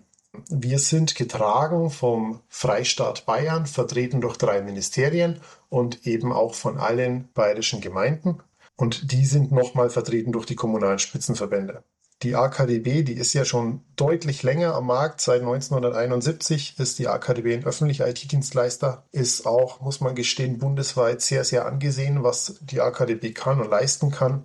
Wir 0.50 0.79
sind 0.79 1.15
getragen 1.15 1.91
vom 1.91 2.41
Freistaat 2.49 3.25
Bayern, 3.25 3.65
vertreten 3.67 4.21
durch 4.21 4.37
drei 4.37 4.61
Ministerien 4.61 5.41
und 5.71 6.07
eben 6.07 6.33
auch 6.33 6.55
von 6.55 6.77
allen 6.77 7.29
bayerischen 7.33 7.81
Gemeinden. 7.81 8.41
Und 8.77 9.11
die 9.11 9.25
sind 9.25 9.50
nochmal 9.50 9.91
vertreten 9.91 10.33
durch 10.33 10.47
die 10.47 10.55
kommunalen 10.55 10.99
Spitzenverbände. 10.99 11.83
Die 12.23 12.35
AKDB, 12.35 13.05
die 13.05 13.13
ist 13.13 13.33
ja 13.33 13.45
schon 13.45 13.83
deutlich 13.95 14.43
länger 14.43 14.75
am 14.75 14.87
Markt. 14.87 15.21
Seit 15.21 15.41
1971 15.41 16.75
ist 16.79 16.99
die 16.99 17.07
AKDB 17.07 17.55
ein 17.55 17.65
öffentlicher 17.65 18.09
IT-Dienstleister, 18.09 19.05
ist 19.13 19.47
auch, 19.47 19.81
muss 19.81 20.01
man 20.01 20.17
gestehen, 20.17 20.59
bundesweit 20.59 21.21
sehr, 21.21 21.45
sehr 21.45 21.67
angesehen, 21.67 22.25
was 22.25 22.59
die 22.61 22.81
AKDB 22.81 23.33
kann 23.33 23.61
und 23.61 23.71
leisten 23.71 24.11
kann. 24.11 24.45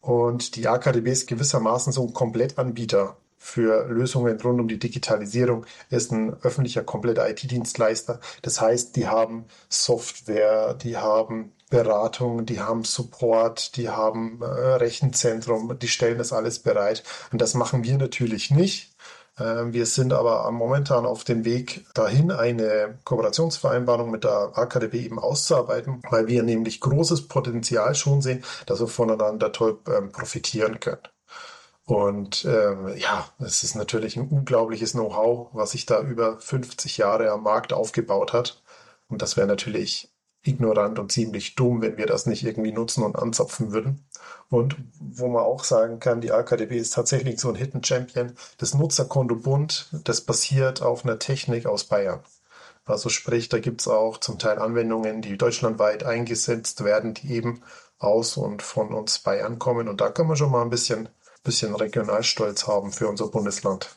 Und 0.00 0.54
die 0.54 0.68
AKDB 0.68 1.10
ist 1.10 1.26
gewissermaßen 1.26 1.92
so 1.92 2.06
ein 2.06 2.12
Komplettanbieter 2.12 3.16
für 3.44 3.84
Lösungen 3.88 4.40
rund 4.40 4.58
um 4.58 4.68
die 4.68 4.78
Digitalisierung, 4.78 5.66
ist 5.90 6.10
ein 6.12 6.34
öffentlicher 6.42 6.82
kompletter 6.82 7.28
IT-Dienstleister. 7.28 8.18
Das 8.40 8.58
heißt, 8.60 8.96
die 8.96 9.06
haben 9.06 9.44
Software, 9.68 10.72
die 10.72 10.96
haben 10.96 11.52
Beratung, 11.68 12.46
die 12.46 12.60
haben 12.60 12.84
Support, 12.84 13.76
die 13.76 13.90
haben 13.90 14.40
äh, 14.40 14.46
Rechenzentrum, 14.46 15.78
die 15.78 15.88
stellen 15.88 16.16
das 16.16 16.32
alles 16.32 16.58
bereit. 16.58 17.04
Und 17.32 17.42
das 17.42 17.52
machen 17.52 17.84
wir 17.84 17.98
natürlich 17.98 18.50
nicht. 18.50 18.94
Äh, 19.36 19.72
wir 19.72 19.84
sind 19.84 20.14
aber 20.14 20.50
momentan 20.50 21.04
auf 21.04 21.24
dem 21.24 21.44
Weg 21.44 21.84
dahin, 21.92 22.30
eine 22.30 22.98
Kooperationsvereinbarung 23.04 24.10
mit 24.10 24.24
der 24.24 24.52
AKDB 24.54 25.04
eben 25.04 25.18
auszuarbeiten, 25.18 26.02
weil 26.08 26.28
wir 26.28 26.42
nämlich 26.42 26.80
großes 26.80 27.28
Potenzial 27.28 27.94
schon 27.94 28.22
sehen, 28.22 28.42
dass 28.64 28.80
wir 28.80 28.88
voneinander 28.88 29.52
toll 29.52 29.78
ähm, 29.86 30.12
profitieren 30.12 30.80
können. 30.80 31.13
Und 31.86 32.46
ähm, 32.46 32.96
ja, 32.96 33.28
es 33.38 33.62
ist 33.62 33.74
natürlich 33.74 34.16
ein 34.16 34.28
unglaubliches 34.28 34.92
Know-how, 34.92 35.48
was 35.52 35.72
sich 35.72 35.84
da 35.86 36.00
über 36.00 36.38
50 36.38 36.96
Jahre 36.96 37.30
am 37.30 37.42
Markt 37.42 37.72
aufgebaut 37.72 38.32
hat. 38.32 38.62
Und 39.08 39.20
das 39.20 39.36
wäre 39.36 39.46
natürlich 39.46 40.10
ignorant 40.44 40.98
und 40.98 41.12
ziemlich 41.12 41.54
dumm, 41.54 41.82
wenn 41.82 41.96
wir 41.96 42.06
das 42.06 42.26
nicht 42.26 42.44
irgendwie 42.44 42.72
nutzen 42.72 43.02
und 43.02 43.16
anzapfen 43.16 43.72
würden. 43.72 44.04
Und 44.50 44.76
wo 45.00 45.28
man 45.28 45.42
auch 45.42 45.64
sagen 45.64 46.00
kann, 46.00 46.20
die 46.20 46.32
AKDB 46.32 46.76
ist 46.76 46.94
tatsächlich 46.94 47.40
so 47.40 47.48
ein 47.48 47.54
Hidden 47.54 47.82
Champion. 47.82 48.34
Das 48.58 48.74
Nutzerkonto 48.74 49.36
Bund, 49.36 49.88
das 50.04 50.20
basiert 50.20 50.82
auf 50.82 51.04
einer 51.04 51.18
Technik 51.18 51.66
aus 51.66 51.84
Bayern. 51.84 52.20
Also 52.86 53.08
sprich, 53.08 53.48
da 53.48 53.58
gibt 53.58 53.80
es 53.80 53.88
auch 53.88 54.18
zum 54.18 54.38
Teil 54.38 54.58
Anwendungen, 54.58 55.22
die 55.22 55.38
deutschlandweit 55.38 56.04
eingesetzt 56.04 56.84
werden, 56.84 57.14
die 57.14 57.32
eben 57.32 57.62
aus 57.98 58.36
und 58.36 58.62
von 58.62 58.92
uns 58.92 59.18
Bayern 59.20 59.58
kommen. 59.58 59.88
Und 59.88 60.00
da 60.02 60.10
kann 60.10 60.26
man 60.26 60.36
schon 60.36 60.50
mal 60.50 60.62
ein 60.62 60.70
bisschen, 60.70 61.08
bisschen 61.44 61.74
Regionalstolz 61.74 62.66
haben 62.66 62.90
für 62.90 63.08
unser 63.08 63.28
Bundesland. 63.28 63.96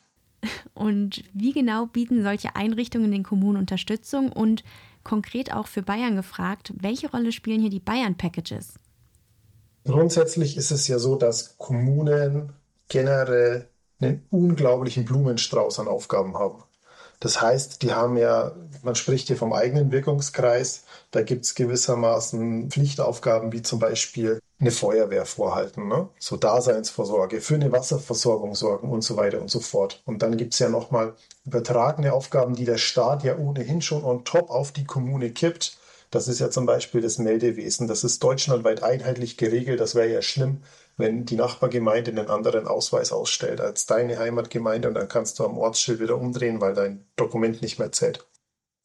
Und 0.74 1.24
wie 1.34 1.54
genau 1.54 1.88
bieten 1.88 2.22
solche 2.22 2.56
Einrichtungen 2.56 3.12
den 3.12 3.24
Kommunen 3.24 3.58
Unterstützung 3.58 4.32
und 4.32 4.64
konkret 5.04 5.52
auch 5.52 5.68
für 5.68 5.82
Bayern 5.82 6.16
gefragt, 6.16 6.74
welche 6.80 7.10
Rolle 7.10 7.32
spielen 7.32 7.62
hier 7.62 7.70
die 7.70 7.80
Bayern-Packages? 7.80 8.76
Grundsätzlich 9.86 10.58
ist 10.58 10.72
es 10.72 10.88
ja 10.88 11.00
so, 11.00 11.16
dass 11.16 11.58
Kommunen 11.58 12.54
generell 12.90 13.70
einen 14.00 14.26
unglaublichen 14.30 15.06
Blumenstrauß 15.06 15.80
an 15.80 15.88
Aufgaben 15.88 16.38
haben. 16.38 16.64
Das 17.20 17.42
heißt, 17.42 17.82
die 17.82 17.94
haben 17.94 18.16
ja, 18.16 18.52
man 18.84 18.96
spricht 18.96 19.28
hier 19.28 19.38
vom 19.38 19.54
eigenen 19.54 19.92
Wirkungskreis, 19.92 20.84
da 21.12 21.24
gibt 21.24 21.46
es 21.46 21.56
gewissermaßen 21.56 22.70
Pflichtaufgaben 22.70 23.52
wie 23.52 23.64
zum 23.64 23.80
Beispiel 23.80 24.40
eine 24.60 24.72
Feuerwehr 24.72 25.26
vorhalten, 25.26 25.88
ne? 25.88 26.10
so 26.20 26.36
Daseinsvorsorge, 26.36 27.42
für 27.42 27.56
eine 27.56 27.72
Wasserversorgung 27.72 28.56
sorgen 28.56 28.92
und 28.92 29.04
so 29.04 29.16
weiter 29.16 29.40
und 29.42 29.50
so 29.50 29.60
fort. 29.60 30.02
Und 30.06 30.22
dann 30.22 30.38
gibt 30.38 30.54
es 30.54 30.60
ja 30.60 30.70
nochmal 30.70 31.16
übertragene 31.46 32.14
Aufgaben, 32.14 32.56
die 32.56 32.66
der 32.66 32.78
Staat 32.78 33.24
ja 33.24 33.38
ohnehin 33.38 33.82
schon 33.82 34.04
on 34.04 34.24
top 34.24 34.50
auf 34.50 34.72
die 34.72 34.86
Kommune 34.86 35.32
kippt. 35.32 35.78
Das 36.10 36.28
ist 36.28 36.40
ja 36.40 36.50
zum 36.50 36.66
Beispiel 36.66 37.02
das 37.02 37.18
Meldewesen. 37.18 37.88
Das 37.88 38.04
ist 38.04 38.24
deutschlandweit 38.24 38.82
einheitlich 38.82 39.38
geregelt. 39.38 39.80
Das 39.80 39.94
wäre 39.94 40.12
ja 40.12 40.22
schlimm, 40.22 40.62
wenn 40.98 41.26
die 41.26 41.36
Nachbargemeinde 41.36 42.12
einen 42.12 42.30
anderen 42.30 42.68
Ausweis 42.68 43.12
ausstellt 43.12 43.62
als 43.62 43.86
deine 43.86 44.18
Heimatgemeinde 44.18 44.88
und 44.88 44.96
dann 44.96 45.08
kannst 45.08 45.40
du 45.40 45.46
am 45.46 45.58
Ortsschild 45.58 46.00
wieder 46.00 46.18
umdrehen, 46.18 46.60
weil 46.60 46.74
dein 46.74 47.06
Dokument 47.16 47.62
nicht 47.62 47.80
mehr 47.80 47.92
zählt. 47.92 48.28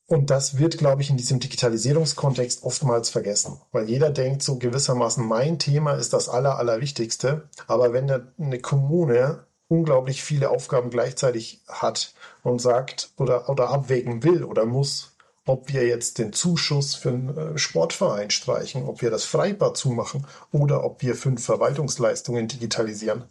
Und 0.07 0.28
das 0.28 0.59
wird, 0.59 0.76
glaube 0.76 1.00
ich, 1.00 1.09
in 1.09 1.16
diesem 1.16 1.40
Digitalisierungskontext 1.40 2.64
oftmals 2.64 3.09
vergessen, 3.09 3.61
weil 3.71 3.88
jeder 3.88 4.11
denkt 4.11 4.42
so 4.42 4.59
gewissermaßen, 4.59 5.26
mein 5.26 5.59
Thema 5.59 5.95
ist 5.95 6.12
das 6.12 6.28
Aller, 6.28 6.59
Allerwichtigste. 6.59 7.49
Aber 7.66 7.95
wenn 7.95 8.11
eine 8.38 8.59
Kommune 8.59 9.47
unglaublich 9.69 10.23
viele 10.23 10.50
Aufgaben 10.50 10.90
gleichzeitig 10.90 11.62
hat 11.66 12.14
und 12.42 12.61
sagt 12.61 13.12
oder, 13.16 13.49
oder 13.49 13.71
abwägen 13.71 14.23
will 14.23 14.45
oder 14.45 14.66
muss, 14.66 15.12
ob 15.44 15.72
wir 15.72 15.87
jetzt 15.87 16.18
den 16.18 16.32
Zuschuss 16.32 16.94
für 16.94 17.11
einen 17.11 17.37
äh, 17.37 17.58
Sportverein 17.58 18.30
streichen, 18.30 18.84
ob 18.84 19.02
wir 19.02 19.11
das 19.11 19.25
Freibad 19.25 19.76
zumachen 19.76 20.26
oder 20.52 20.84
ob 20.84 21.02
wir 21.02 21.14
fünf 21.16 21.44
Verwaltungsleistungen 21.44 22.49
digitalisieren, 22.49 23.25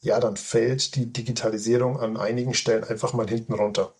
ja, 0.00 0.18
dann 0.18 0.36
fällt 0.36 0.96
die 0.96 1.12
Digitalisierung 1.12 2.00
an 2.00 2.16
einigen 2.16 2.54
Stellen 2.54 2.84
einfach 2.84 3.12
mal 3.12 3.28
hinten 3.28 3.54
runter. 3.54 3.94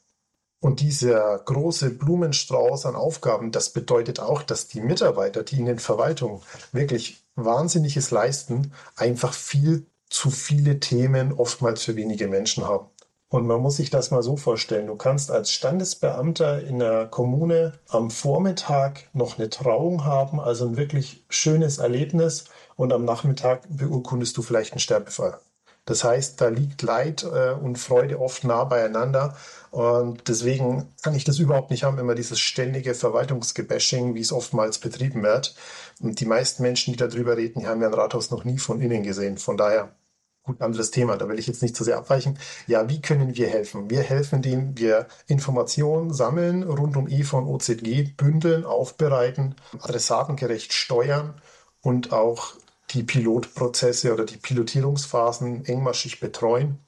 Und 0.61 0.80
dieser 0.80 1.38
große 1.38 1.90
Blumenstrauß 1.90 2.87
an 2.87 2.94
Aufgaben, 2.94 3.50
das 3.50 3.71
bedeutet 3.71 4.21
auch, 4.21 4.42
dass 4.42 4.68
die 4.68 4.80
Mitarbeiter, 4.80 5.42
die 5.42 5.59
in 5.59 5.66
den 5.66 5.80
Verwaltungen 5.80 6.40
wirklich 6.71 7.23
Wahnsinniges 7.35 8.11
leisten, 8.12 8.73
einfach 8.97 9.35
viel 9.35 9.87
zu 10.09 10.30
viele 10.30 10.78
Themen 10.78 11.32
oftmals 11.32 11.82
für 11.82 11.97
wenige 11.97 12.28
Menschen 12.28 12.64
haben. 12.64 12.87
Und 13.33 13.47
man 13.47 13.62
muss 13.62 13.79
sich 13.79 13.89
das 13.89 14.11
mal 14.11 14.23
so 14.23 14.37
vorstellen. 14.37 14.89
Du 14.89 14.95
kannst 14.95 15.31
als 15.31 15.51
Standesbeamter 15.51 16.61
in 16.61 16.81
der 16.81 17.07
Kommune 17.07 17.73
am 17.89 18.11
Vormittag 18.11 19.09
noch 19.15 19.39
eine 19.39 19.49
Trauung 19.49 20.05
haben, 20.05 20.39
also 20.39 20.67
ein 20.67 20.77
wirklich 20.77 21.25
schönes 21.31 21.79
Erlebnis, 21.79 22.45
und 22.77 22.93
am 22.93 23.07
Nachmittag 23.07 23.62
beurkundest 23.71 24.37
du 24.37 24.43
vielleicht 24.43 24.73
einen 24.73 24.81
Sterbefall. 24.81 25.39
Das 25.87 26.05
heißt, 26.05 26.43
da 26.43 26.49
liegt 26.49 26.83
Leid 26.83 27.25
äh, 27.25 27.53
und 27.53 27.79
Freude 27.79 28.21
oft 28.21 28.45
nah 28.45 28.65
beieinander. 28.65 29.35
Und 29.71 30.29
deswegen 30.29 30.89
kann 31.03 31.15
ich 31.15 31.25
das 31.25 31.39
überhaupt 31.39 31.71
nicht 31.71 31.85
haben, 31.85 31.99
immer 31.99 32.15
dieses 32.15 32.39
ständige 32.39 32.93
Verwaltungsgebashing, 32.93 34.15
wie 34.15 34.21
es 34.21 34.33
oftmals 34.33 34.79
betrieben 34.79 35.23
wird. 35.23 35.55
Und 36.01 36.21
die 36.21 36.27
meisten 36.27 36.62
Menschen, 36.62 36.93
die 36.93 36.99
darüber 36.99 37.39
reden, 37.39 37.67
haben 37.67 37.81
ja 37.81 37.89
ein 37.89 37.95
Rathaus 37.95 38.31
noch 38.31 38.45
nie 38.45 38.59
von 38.59 38.83
innen 38.83 39.03
gesehen. 39.03 39.39
Von 39.39 39.57
daher 39.57 39.95
Gut, 40.44 40.61
anderes 40.61 40.90
Thema, 40.90 41.16
da 41.16 41.28
will 41.28 41.38
ich 41.38 41.46
jetzt 41.46 41.62
nicht 41.62 41.76
zu 41.76 41.84
sehr 41.84 41.99
abweichen. 41.99 42.37
Ja, 42.66 42.88
wie 42.88 43.00
können 43.00 43.37
wir 43.37 43.49
helfen? 43.49 43.88
Wir 43.90 44.00
helfen, 44.02 44.37
indem 44.37 44.76
wir 44.76 45.06
Informationen 45.28 46.12
sammeln 46.12 46.64
rund 46.64 46.96
um 46.96 47.06
EVA 47.08 47.38
und 47.38 47.46
OZG, 47.46 48.14
bündeln, 48.16 48.64
aufbereiten, 48.64 49.54
adressatengerecht 49.78 50.72
steuern 50.72 51.40
und 51.80 52.12
auch 52.12 52.54
die 52.90 53.04
Pilotprozesse 53.04 54.12
oder 54.12 54.25
die 54.25 54.37
Pilotierungsphasen 54.37 55.64
engmaschig 55.64 56.18
betreuen. 56.18 56.80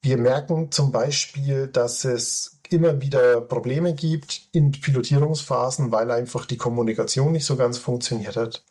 Wir 0.00 0.16
merken 0.16 0.72
zum 0.72 0.90
Beispiel, 0.90 1.66
dass 1.66 2.06
es 2.06 2.58
immer 2.70 3.02
wieder 3.02 3.42
Probleme 3.42 3.94
gibt 3.94 4.48
in 4.52 4.72
Pilotierungsphasen, 4.72 5.92
weil 5.92 6.10
einfach 6.10 6.46
die 6.46 6.56
Kommunikation 6.56 7.32
nicht 7.32 7.44
so 7.44 7.56
ganz 7.56 7.76
funktioniert 7.76 8.36
hat. 8.36 8.64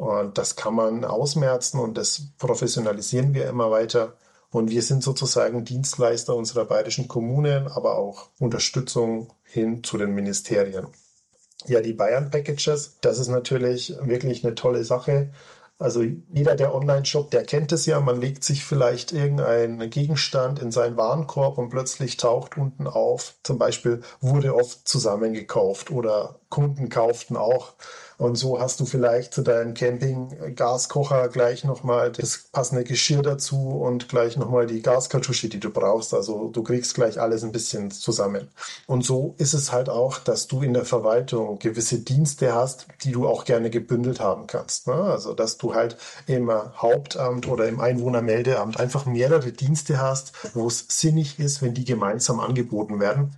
Und 0.00 0.38
das 0.38 0.56
kann 0.56 0.74
man 0.74 1.04
ausmerzen 1.04 1.78
und 1.78 1.98
das 1.98 2.22
professionalisieren 2.38 3.34
wir 3.34 3.46
immer 3.46 3.70
weiter. 3.70 4.14
Und 4.50 4.70
wir 4.70 4.80
sind 4.80 5.02
sozusagen 5.02 5.66
Dienstleister 5.66 6.34
unserer 6.34 6.64
bayerischen 6.64 7.06
Kommunen, 7.06 7.68
aber 7.68 7.98
auch 7.98 8.30
Unterstützung 8.38 9.30
hin 9.44 9.84
zu 9.84 9.98
den 9.98 10.14
Ministerien. 10.14 10.86
Ja, 11.66 11.82
die 11.82 11.92
Bayern 11.92 12.30
Packages, 12.30 12.96
das 13.02 13.18
ist 13.18 13.28
natürlich 13.28 13.94
wirklich 14.00 14.42
eine 14.42 14.54
tolle 14.54 14.84
Sache. 14.84 15.34
Also 15.78 16.02
jeder 16.32 16.56
der 16.56 16.74
Online-Shop, 16.74 17.30
der 17.30 17.44
kennt 17.44 17.70
es 17.72 17.84
ja, 17.84 18.00
man 18.00 18.22
legt 18.22 18.42
sich 18.42 18.64
vielleicht 18.64 19.12
irgendeinen 19.12 19.90
Gegenstand 19.90 20.60
in 20.60 20.72
seinen 20.72 20.96
Warenkorb 20.96 21.58
und 21.58 21.68
plötzlich 21.68 22.16
taucht 22.16 22.56
unten 22.56 22.86
auf, 22.86 23.34
zum 23.42 23.58
Beispiel 23.58 24.00
wurde 24.22 24.54
oft 24.54 24.88
zusammengekauft 24.88 25.90
oder 25.90 26.39
Kunden 26.50 26.88
kauften 26.88 27.36
auch 27.36 27.74
und 28.20 28.36
so 28.36 28.60
hast 28.60 28.78
du 28.80 28.84
vielleicht 28.84 29.32
zu 29.32 29.40
deinem 29.40 29.72
Camping-Gaskocher 29.72 31.30
gleich 31.30 31.64
nochmal 31.64 32.12
das 32.12 32.50
passende 32.52 32.84
Geschirr 32.84 33.22
dazu 33.22 33.56
und 33.56 34.10
gleich 34.10 34.36
nochmal 34.36 34.66
die 34.66 34.82
Gaskartusche, 34.82 35.48
die 35.48 35.58
du 35.58 35.70
brauchst. 35.70 36.12
Also 36.12 36.48
du 36.48 36.62
kriegst 36.62 36.94
gleich 36.94 37.18
alles 37.18 37.44
ein 37.44 37.50
bisschen 37.50 37.90
zusammen. 37.90 38.48
Und 38.86 39.06
so 39.06 39.34
ist 39.38 39.54
es 39.54 39.72
halt 39.72 39.88
auch, 39.88 40.18
dass 40.18 40.48
du 40.48 40.60
in 40.60 40.74
der 40.74 40.84
Verwaltung 40.84 41.58
gewisse 41.60 42.00
Dienste 42.00 42.54
hast, 42.54 42.88
die 43.04 43.12
du 43.12 43.26
auch 43.26 43.46
gerne 43.46 43.70
gebündelt 43.70 44.20
haben 44.20 44.46
kannst. 44.46 44.86
Ne? 44.86 44.92
Also 44.92 45.32
dass 45.32 45.56
du 45.56 45.74
halt 45.74 45.96
im 46.26 46.52
Hauptamt 46.52 47.48
oder 47.48 47.68
im 47.68 47.80
Einwohnermeldeamt 47.80 48.78
einfach 48.78 49.06
mehrere 49.06 49.52
Dienste 49.52 49.98
hast, 49.98 50.34
wo 50.52 50.66
es 50.66 50.84
sinnig 50.90 51.38
ist, 51.38 51.62
wenn 51.62 51.72
die 51.72 51.86
gemeinsam 51.86 52.38
angeboten 52.38 53.00
werden. 53.00 53.34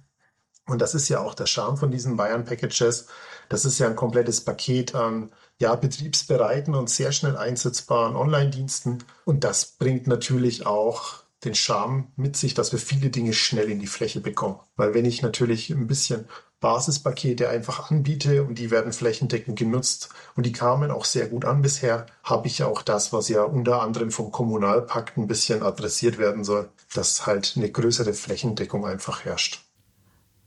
Und 0.66 0.80
das 0.80 0.94
ist 0.94 1.08
ja 1.08 1.20
auch 1.20 1.34
der 1.34 1.46
Charme 1.46 1.76
von 1.76 1.90
diesen 1.90 2.16
Bayern 2.16 2.44
Packages, 2.44 3.06
das 3.48 3.64
ist 3.64 3.78
ja 3.78 3.86
ein 3.86 3.96
komplettes 3.96 4.42
Paket 4.42 4.94
an 4.94 5.30
ja, 5.58 5.74
betriebsbereiten 5.74 6.74
und 6.74 6.88
sehr 6.88 7.12
schnell 7.12 7.36
einsetzbaren 7.36 8.16
Online-Diensten. 8.16 9.04
Und 9.24 9.44
das 9.44 9.76
bringt 9.78 10.06
natürlich 10.06 10.66
auch 10.66 11.22
den 11.44 11.54
Charme 11.54 12.12
mit 12.16 12.36
sich, 12.36 12.54
dass 12.54 12.72
wir 12.72 12.78
viele 12.78 13.10
Dinge 13.10 13.32
schnell 13.32 13.70
in 13.70 13.80
die 13.80 13.86
Fläche 13.86 14.20
bekommen. 14.20 14.60
Weil 14.76 14.94
wenn 14.94 15.04
ich 15.04 15.22
natürlich 15.22 15.70
ein 15.70 15.86
bisschen 15.86 16.26
Basispakete 16.60 17.48
einfach 17.48 17.90
anbiete 17.90 18.44
und 18.44 18.58
die 18.58 18.70
werden 18.70 18.92
flächendeckend 18.92 19.58
genutzt 19.58 20.10
und 20.36 20.46
die 20.46 20.52
kamen 20.52 20.90
auch 20.90 21.04
sehr 21.04 21.26
gut 21.26 21.44
an 21.44 21.60
bisher, 21.60 22.06
habe 22.22 22.46
ich 22.46 22.58
ja 22.58 22.66
auch 22.66 22.82
das, 22.82 23.12
was 23.12 23.28
ja 23.28 23.42
unter 23.42 23.82
anderem 23.82 24.12
vom 24.12 24.30
Kommunalpakt 24.30 25.18
ein 25.18 25.26
bisschen 25.26 25.62
adressiert 25.62 26.18
werden 26.18 26.44
soll, 26.44 26.70
dass 26.94 27.26
halt 27.26 27.54
eine 27.56 27.70
größere 27.70 28.14
Flächendeckung 28.14 28.86
einfach 28.86 29.24
herrscht. 29.24 29.61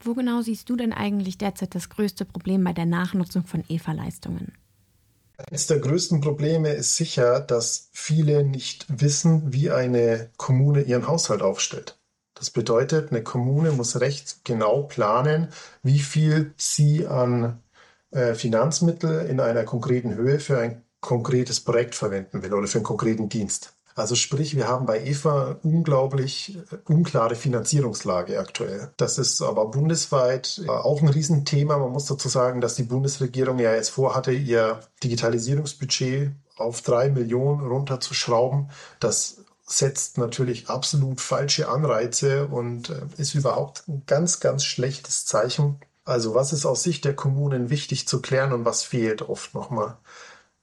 Wo 0.06 0.14
genau 0.14 0.40
siehst 0.40 0.70
du 0.70 0.76
denn 0.76 0.92
eigentlich 0.92 1.36
derzeit 1.36 1.74
das 1.74 1.88
größte 1.88 2.24
Problem 2.24 2.62
bei 2.62 2.72
der 2.72 2.86
Nachnutzung 2.86 3.44
von 3.44 3.64
EVA-Leistungen? 3.68 4.52
Eines 5.36 5.66
der 5.66 5.80
größten 5.80 6.20
Probleme 6.20 6.70
ist 6.70 6.94
sicher, 6.94 7.40
dass 7.40 7.90
viele 7.92 8.44
nicht 8.44 8.86
wissen, 8.88 9.52
wie 9.52 9.70
eine 9.72 10.30
Kommune 10.36 10.82
ihren 10.82 11.08
Haushalt 11.08 11.42
aufstellt. 11.42 11.98
Das 12.34 12.50
bedeutet, 12.50 13.10
eine 13.10 13.24
Kommune 13.24 13.72
muss 13.72 14.00
recht 14.00 14.44
genau 14.44 14.84
planen, 14.84 15.48
wie 15.82 15.98
viel 15.98 16.54
sie 16.56 17.06
an 17.06 17.60
äh, 18.12 18.34
Finanzmittel 18.34 19.26
in 19.26 19.40
einer 19.40 19.64
konkreten 19.64 20.14
Höhe 20.14 20.38
für 20.38 20.58
ein 20.58 20.84
konkretes 21.00 21.60
Projekt 21.60 21.96
verwenden 21.96 22.44
will 22.44 22.54
oder 22.54 22.68
für 22.68 22.78
einen 22.78 22.84
konkreten 22.84 23.28
Dienst. 23.28 23.75
Also 23.96 24.14
sprich, 24.14 24.54
wir 24.54 24.68
haben 24.68 24.84
bei 24.84 25.02
EVA 25.02 25.58
unglaublich 25.62 26.58
äh, 26.70 26.76
unklare 26.84 27.34
Finanzierungslage 27.34 28.38
aktuell. 28.38 28.92
Das 28.98 29.16
ist 29.16 29.40
aber 29.40 29.70
bundesweit 29.70 30.60
äh, 30.66 30.68
auch 30.68 31.00
ein 31.00 31.08
Riesenthema. 31.08 31.78
Man 31.78 31.92
muss 31.92 32.04
dazu 32.04 32.28
sagen, 32.28 32.60
dass 32.60 32.74
die 32.74 32.82
Bundesregierung 32.82 33.58
ja 33.58 33.74
jetzt 33.74 33.88
vorhatte, 33.88 34.32
ihr 34.32 34.80
Digitalisierungsbudget 35.02 36.32
auf 36.58 36.82
drei 36.82 37.08
Millionen 37.08 37.66
runterzuschrauben. 37.66 38.70
Das 39.00 39.38
setzt 39.64 40.18
natürlich 40.18 40.68
absolut 40.68 41.22
falsche 41.22 41.70
Anreize 41.70 42.48
und 42.48 42.90
äh, 42.90 43.00
ist 43.16 43.34
überhaupt 43.34 43.88
ein 43.88 44.02
ganz, 44.06 44.40
ganz 44.40 44.64
schlechtes 44.64 45.24
Zeichen. 45.24 45.80
Also 46.04 46.34
was 46.34 46.52
ist 46.52 46.66
aus 46.66 46.82
Sicht 46.82 47.06
der 47.06 47.16
Kommunen 47.16 47.70
wichtig 47.70 48.06
zu 48.06 48.20
klären 48.20 48.52
und 48.52 48.66
was 48.66 48.82
fehlt 48.82 49.22
oft 49.22 49.54
nochmal? 49.54 49.96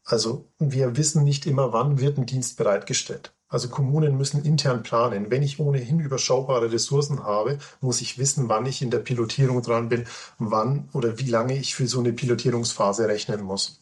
Also 0.06 0.50
wir 0.60 0.98
wissen 0.98 1.24
nicht 1.24 1.46
immer, 1.46 1.72
wann 1.74 2.00
wird 2.00 2.18
ein 2.18 2.26
Dienst 2.26 2.58
bereitgestellt. 2.58 3.34
Also 3.48 3.70
Kommunen 3.70 4.18
müssen 4.18 4.44
intern 4.44 4.82
planen. 4.82 5.30
Wenn 5.30 5.44
ich 5.44 5.60
ohnehin 5.60 6.00
überschaubare 6.00 6.72
Ressourcen 6.72 7.24
habe, 7.24 7.60
muss 7.82 8.02
ich 8.02 8.18
wissen, 8.18 8.50
wann 8.50 8.66
ich 8.66 8.82
in 8.82 8.90
der 8.90 8.98
Pilotierung 8.98 9.62
dran 9.62 9.90
bin, 9.90 10.06
wann 10.40 10.90
oder 10.92 11.20
wie 11.20 11.30
lange 11.30 11.56
ich 11.56 11.76
für 11.76 11.86
so 11.88 12.00
eine 12.00 12.14
Pilotierungsphase 12.14 13.08
rechnen 13.08 13.42
muss. 13.44 13.80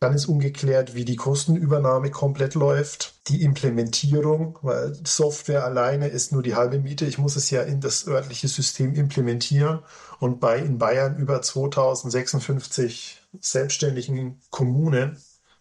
Dann 0.00 0.14
ist 0.14 0.26
ungeklärt, 0.26 0.94
wie 0.94 1.04
die 1.04 1.16
Kostenübernahme 1.16 2.10
komplett 2.10 2.54
läuft, 2.54 3.14
die 3.28 3.42
Implementierung, 3.42 4.58
weil 4.62 4.94
Software 5.04 5.64
alleine 5.64 6.08
ist 6.08 6.32
nur 6.32 6.42
die 6.42 6.54
halbe 6.54 6.78
Miete. 6.78 7.06
Ich 7.06 7.18
muss 7.18 7.36
es 7.36 7.50
ja 7.50 7.62
in 7.62 7.80
das 7.80 8.06
örtliche 8.06 8.48
System 8.48 8.94
implementieren. 8.94 9.80
Und 10.18 10.40
bei 10.40 10.58
in 10.58 10.76
Bayern 10.78 11.16
über 11.16 11.40
2056 11.40 13.22
selbstständigen 13.40 14.40
Kommunen 14.50 15.18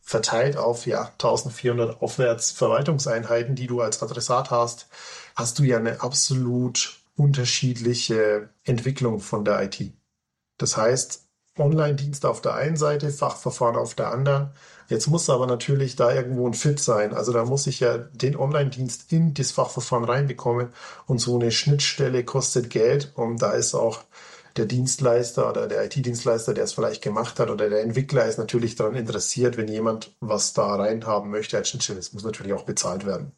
verteilt 0.10 0.58
auf 0.58 0.88
ja 0.88 1.04
1400 1.20 2.02
aufwärts 2.02 2.50
Verwaltungseinheiten, 2.50 3.54
die 3.54 3.68
du 3.68 3.80
als 3.80 4.02
Adressat 4.02 4.50
hast, 4.50 4.88
hast 5.36 5.60
du 5.60 5.64
ja 5.64 5.78
eine 5.78 6.02
absolut 6.02 7.00
unterschiedliche 7.16 8.50
Entwicklung 8.64 9.20
von 9.20 9.46
der 9.46 9.62
IT. 9.62 9.94
Das 10.58 10.78
heißt, 10.78 11.28
Online-Dienst 11.60 12.26
auf 12.26 12.42
der 12.42 12.56
einen 12.56 12.76
Seite, 12.76 13.12
Fachverfahren 13.12 13.76
auf 13.76 13.94
der 13.94 14.12
anderen. 14.12 14.50
Jetzt 14.88 15.06
muss 15.06 15.30
aber 15.30 15.46
natürlich 15.46 15.96
da 15.96 16.12
irgendwo 16.12 16.48
ein 16.48 16.56
Fit 16.56 16.80
sein. 16.80 17.14
Also 17.14 17.32
da 17.32 17.46
muss 17.46 17.68
ich 17.68 17.80
ja 17.80 18.00
den 18.00 18.36
Online-Dienst 18.36 19.12
in 19.14 19.36
das 19.36 19.52
Fachverfahren 19.52 20.06
reinbekommen 20.06 20.70
und 21.06 21.20
so 21.20 21.36
eine 21.36 21.52
Schnittstelle 21.52 22.24
kostet 22.26 22.72
Geld 22.72 23.12
und 23.14 23.44
da 23.44 23.52
ist 23.52 23.76
auch 23.76 24.00
der 24.60 24.66
Dienstleister 24.66 25.50
oder 25.50 25.68
der 25.68 25.86
IT-Dienstleister, 25.86 26.54
der 26.54 26.66
es 26.66 26.74
vielleicht 26.74 27.02
gemacht 27.02 27.40
hat 27.40 27.50
oder 27.50 27.70
der 27.70 27.82
Entwickler 27.82 28.26
ist 28.26 28.38
natürlich 28.38 28.76
daran 28.76 28.96
interessiert, 28.96 29.58
wenn 29.58 29.70
jemand 29.70 30.16
was 30.20 30.54
da 30.54 30.76
reinhaben 30.76 31.32
möchte 31.32 31.58
als 31.58 31.70
Schnittstelle. 31.70 32.00
Es 32.00 32.14
muss 32.14 32.24
natürlich 32.24 32.54
auch 32.54 32.66
bezahlt 32.66 33.06
werden. 33.06 33.32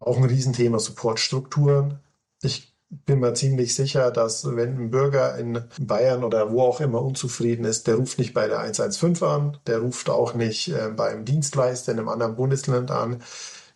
Auch 0.00 0.16
ein 0.16 0.24
Riesenthema 0.24 0.78
Supportstrukturen. 0.78 2.00
Ich 2.42 2.74
bin 2.88 3.20
mir 3.20 3.34
ziemlich 3.34 3.74
sicher, 3.74 4.10
dass 4.10 4.44
wenn 4.56 4.78
ein 4.78 4.90
Bürger 4.90 5.36
in 5.38 5.62
Bayern 5.78 6.24
oder 6.24 6.50
wo 6.52 6.62
auch 6.62 6.80
immer 6.80 7.02
unzufrieden 7.02 7.64
ist, 7.64 7.86
der 7.86 7.96
ruft 7.96 8.18
nicht 8.18 8.34
bei 8.34 8.48
der 8.48 8.60
115 8.60 9.28
an, 9.28 9.58
der 9.66 9.78
ruft 9.78 10.08
auch 10.08 10.34
nicht 10.34 10.68
äh, 10.68 10.88
beim 10.88 11.24
Dienstleister 11.24 11.92
in 11.92 11.98
einem 11.98 12.08
anderen 12.08 12.36
Bundesland 12.36 12.90
an. 12.90 13.22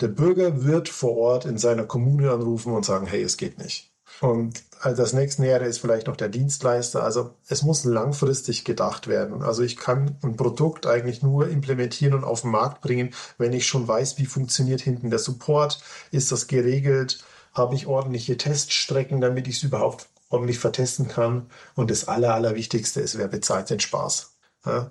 Der 0.01 0.09
Bürger 0.09 0.65
wird 0.65 0.89
vor 0.89 1.17
Ort 1.17 1.45
in 1.45 1.59
seiner 1.59 1.85
Kommune 1.85 2.31
anrufen 2.31 2.73
und 2.73 2.85
sagen, 2.85 3.07
hey, 3.07 3.23
es 3.23 3.37
geht 3.37 3.59
nicht. 3.59 3.91
Und 4.21 4.63
also 4.81 5.03
das 5.03 5.13
nächstnähere 5.13 5.65
ist 5.65 5.79
vielleicht 5.79 6.07
noch 6.07 6.17
der 6.17 6.29
Dienstleister. 6.29 7.03
Also 7.03 7.35
es 7.49 7.63
muss 7.63 7.85
langfristig 7.85 8.65
gedacht 8.65 9.09
werden. 9.09 9.43
Also 9.43 9.63
ich 9.63 9.77
kann 9.77 10.17
ein 10.23 10.37
Produkt 10.37 10.87
eigentlich 10.87 11.23
nur 11.23 11.49
implementieren 11.49 12.15
und 12.15 12.25
auf 12.25 12.43
den 12.43 12.51
Markt 12.51 12.81
bringen, 12.81 13.15
wenn 13.39 13.53
ich 13.53 13.67
schon 13.67 13.87
weiß, 13.87 14.19
wie 14.19 14.27
funktioniert 14.27 14.81
hinten 14.81 15.11
der 15.11 15.19
Support. 15.19 15.81
Ist 16.11 16.33
das 16.33 16.47
geregelt? 16.47 17.25
Habe 17.53 17.75
ich 17.75 17.87
ordentliche 17.87 18.37
Teststrecken, 18.37 19.21
damit 19.21 19.49
ich 19.49 19.57
es 19.57 19.63
überhaupt 19.63 20.09
ordentlich 20.29 20.59
vertesten 20.59 21.09
kann? 21.09 21.51
Und 21.75 21.91
das 21.91 22.09
Aller, 22.09 22.35
Allerwichtigste 22.35 23.01
ist, 23.01 23.19
wer 23.19 23.29
bezahlt 23.29 23.71
den 23.71 23.81
Spaß? 23.81 24.33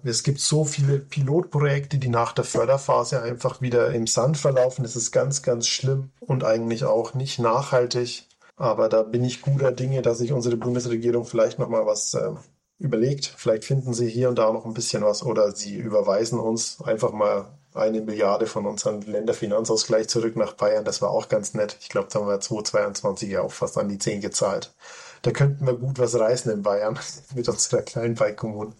Es 0.04 0.24
gibt 0.24 0.40
so 0.40 0.64
viele 0.64 1.00
Pilotprojekte, 1.00 1.98
die 1.98 2.08
nach 2.08 2.32
der 2.32 2.46
Förderphase 2.46 3.22
einfach 3.22 3.60
wieder 3.60 3.92
im 3.92 4.08
Sand 4.08 4.38
verlaufen. 4.38 4.84
Das 4.84 4.96
ist 4.96 5.12
ganz, 5.12 5.42
ganz 5.42 5.68
schlimm 5.68 6.12
und 6.22 6.44
eigentlich 6.44 6.86
auch 6.86 7.14
nicht 7.14 7.40
nachhaltig. 7.40 8.25
Aber 8.58 8.90
da 8.90 9.04
bin 9.04 9.24
ich 9.24 9.42
guter 9.42 9.72
Dinge, 9.72 10.02
dass 10.02 10.20
sich 10.20 10.32
unsere 10.32 10.58
Bundesregierung 10.58 11.26
vielleicht 11.26 11.60
noch 11.60 11.70
mal 11.70 11.86
was 11.86 12.14
äh, 12.14 12.32
überlegt. 12.80 13.34
Vielleicht 13.38 13.66
finden 13.66 13.94
sie 13.94 14.10
hier 14.10 14.30
und 14.30 14.38
da 14.38 14.52
noch 14.52 14.66
ein 14.66 14.74
bisschen 14.74 15.04
was 15.04 15.24
oder 15.24 15.52
sie 15.52 15.76
überweisen 15.76 16.40
uns 16.40 16.82
einfach 16.82 17.12
mal 17.12 17.48
eine 17.74 18.02
Milliarde 18.02 18.48
von 18.48 18.66
unserem 18.66 19.02
Länderfinanzausgleich 19.02 20.08
zurück 20.08 20.38
nach 20.38 20.54
Bayern. 20.54 20.86
Das 20.86 21.02
war 21.02 21.10
auch 21.12 21.28
ganz 21.28 21.54
nett. 21.54 21.78
Ich 21.82 21.90
glaube, 21.90 22.08
da 22.12 22.20
haben 22.20 22.28
wir 22.28 22.40
2022 22.40 23.30
ja 23.30 23.42
auch 23.42 23.52
fast 23.52 23.78
an 23.78 23.90
die 23.90 23.98
10 23.98 24.22
gezahlt. 24.22 24.74
Da 25.22 25.32
könnten 25.32 25.66
wir 25.66 25.74
gut 25.76 26.00
was 26.00 26.18
reißen 26.18 26.52
in 26.52 26.64
Bayern 26.64 26.98
mit 27.36 27.50
unserer 27.50 27.82
kleinen 27.82 28.16
Bike-Kommune. 28.16 28.74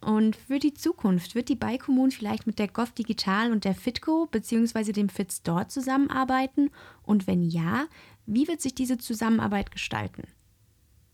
Und 0.00 0.36
für 0.36 0.58
die 0.58 0.74
Zukunft 0.74 1.34
wird 1.34 1.48
die 1.48 1.56
Beikommun 1.56 2.10
vielleicht 2.10 2.46
mit 2.46 2.58
der 2.58 2.68
Gov 2.68 2.92
Digital 2.92 3.52
und 3.52 3.64
der 3.64 3.74
Fitco 3.74 4.26
bzw. 4.30 4.92
dem 4.92 5.08
FitStore 5.08 5.68
zusammenarbeiten? 5.68 6.70
Und 7.02 7.26
wenn 7.26 7.42
ja, 7.42 7.86
wie 8.26 8.48
wird 8.48 8.60
sich 8.60 8.74
diese 8.74 8.96
Zusammenarbeit 8.96 9.70
gestalten? 9.70 10.22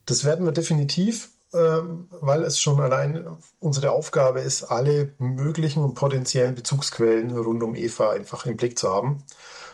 Das 0.06 0.24
werden 0.24 0.44
wir 0.44 0.52
definitiv, 0.52 1.30
ähm, 1.52 2.08
weil 2.10 2.42
es 2.44 2.60
schon 2.60 2.80
allein 2.80 3.26
unsere 3.58 3.90
Aufgabe 3.90 4.40
ist, 4.40 4.64
alle 4.64 5.14
möglichen 5.18 5.82
und 5.82 5.94
potenziellen 5.94 6.54
Bezugsquellen 6.54 7.36
rund 7.36 7.62
um 7.62 7.74
EVA 7.74 8.10
einfach 8.10 8.46
im 8.46 8.56
Blick 8.56 8.78
zu 8.78 8.88
haben. 8.88 9.24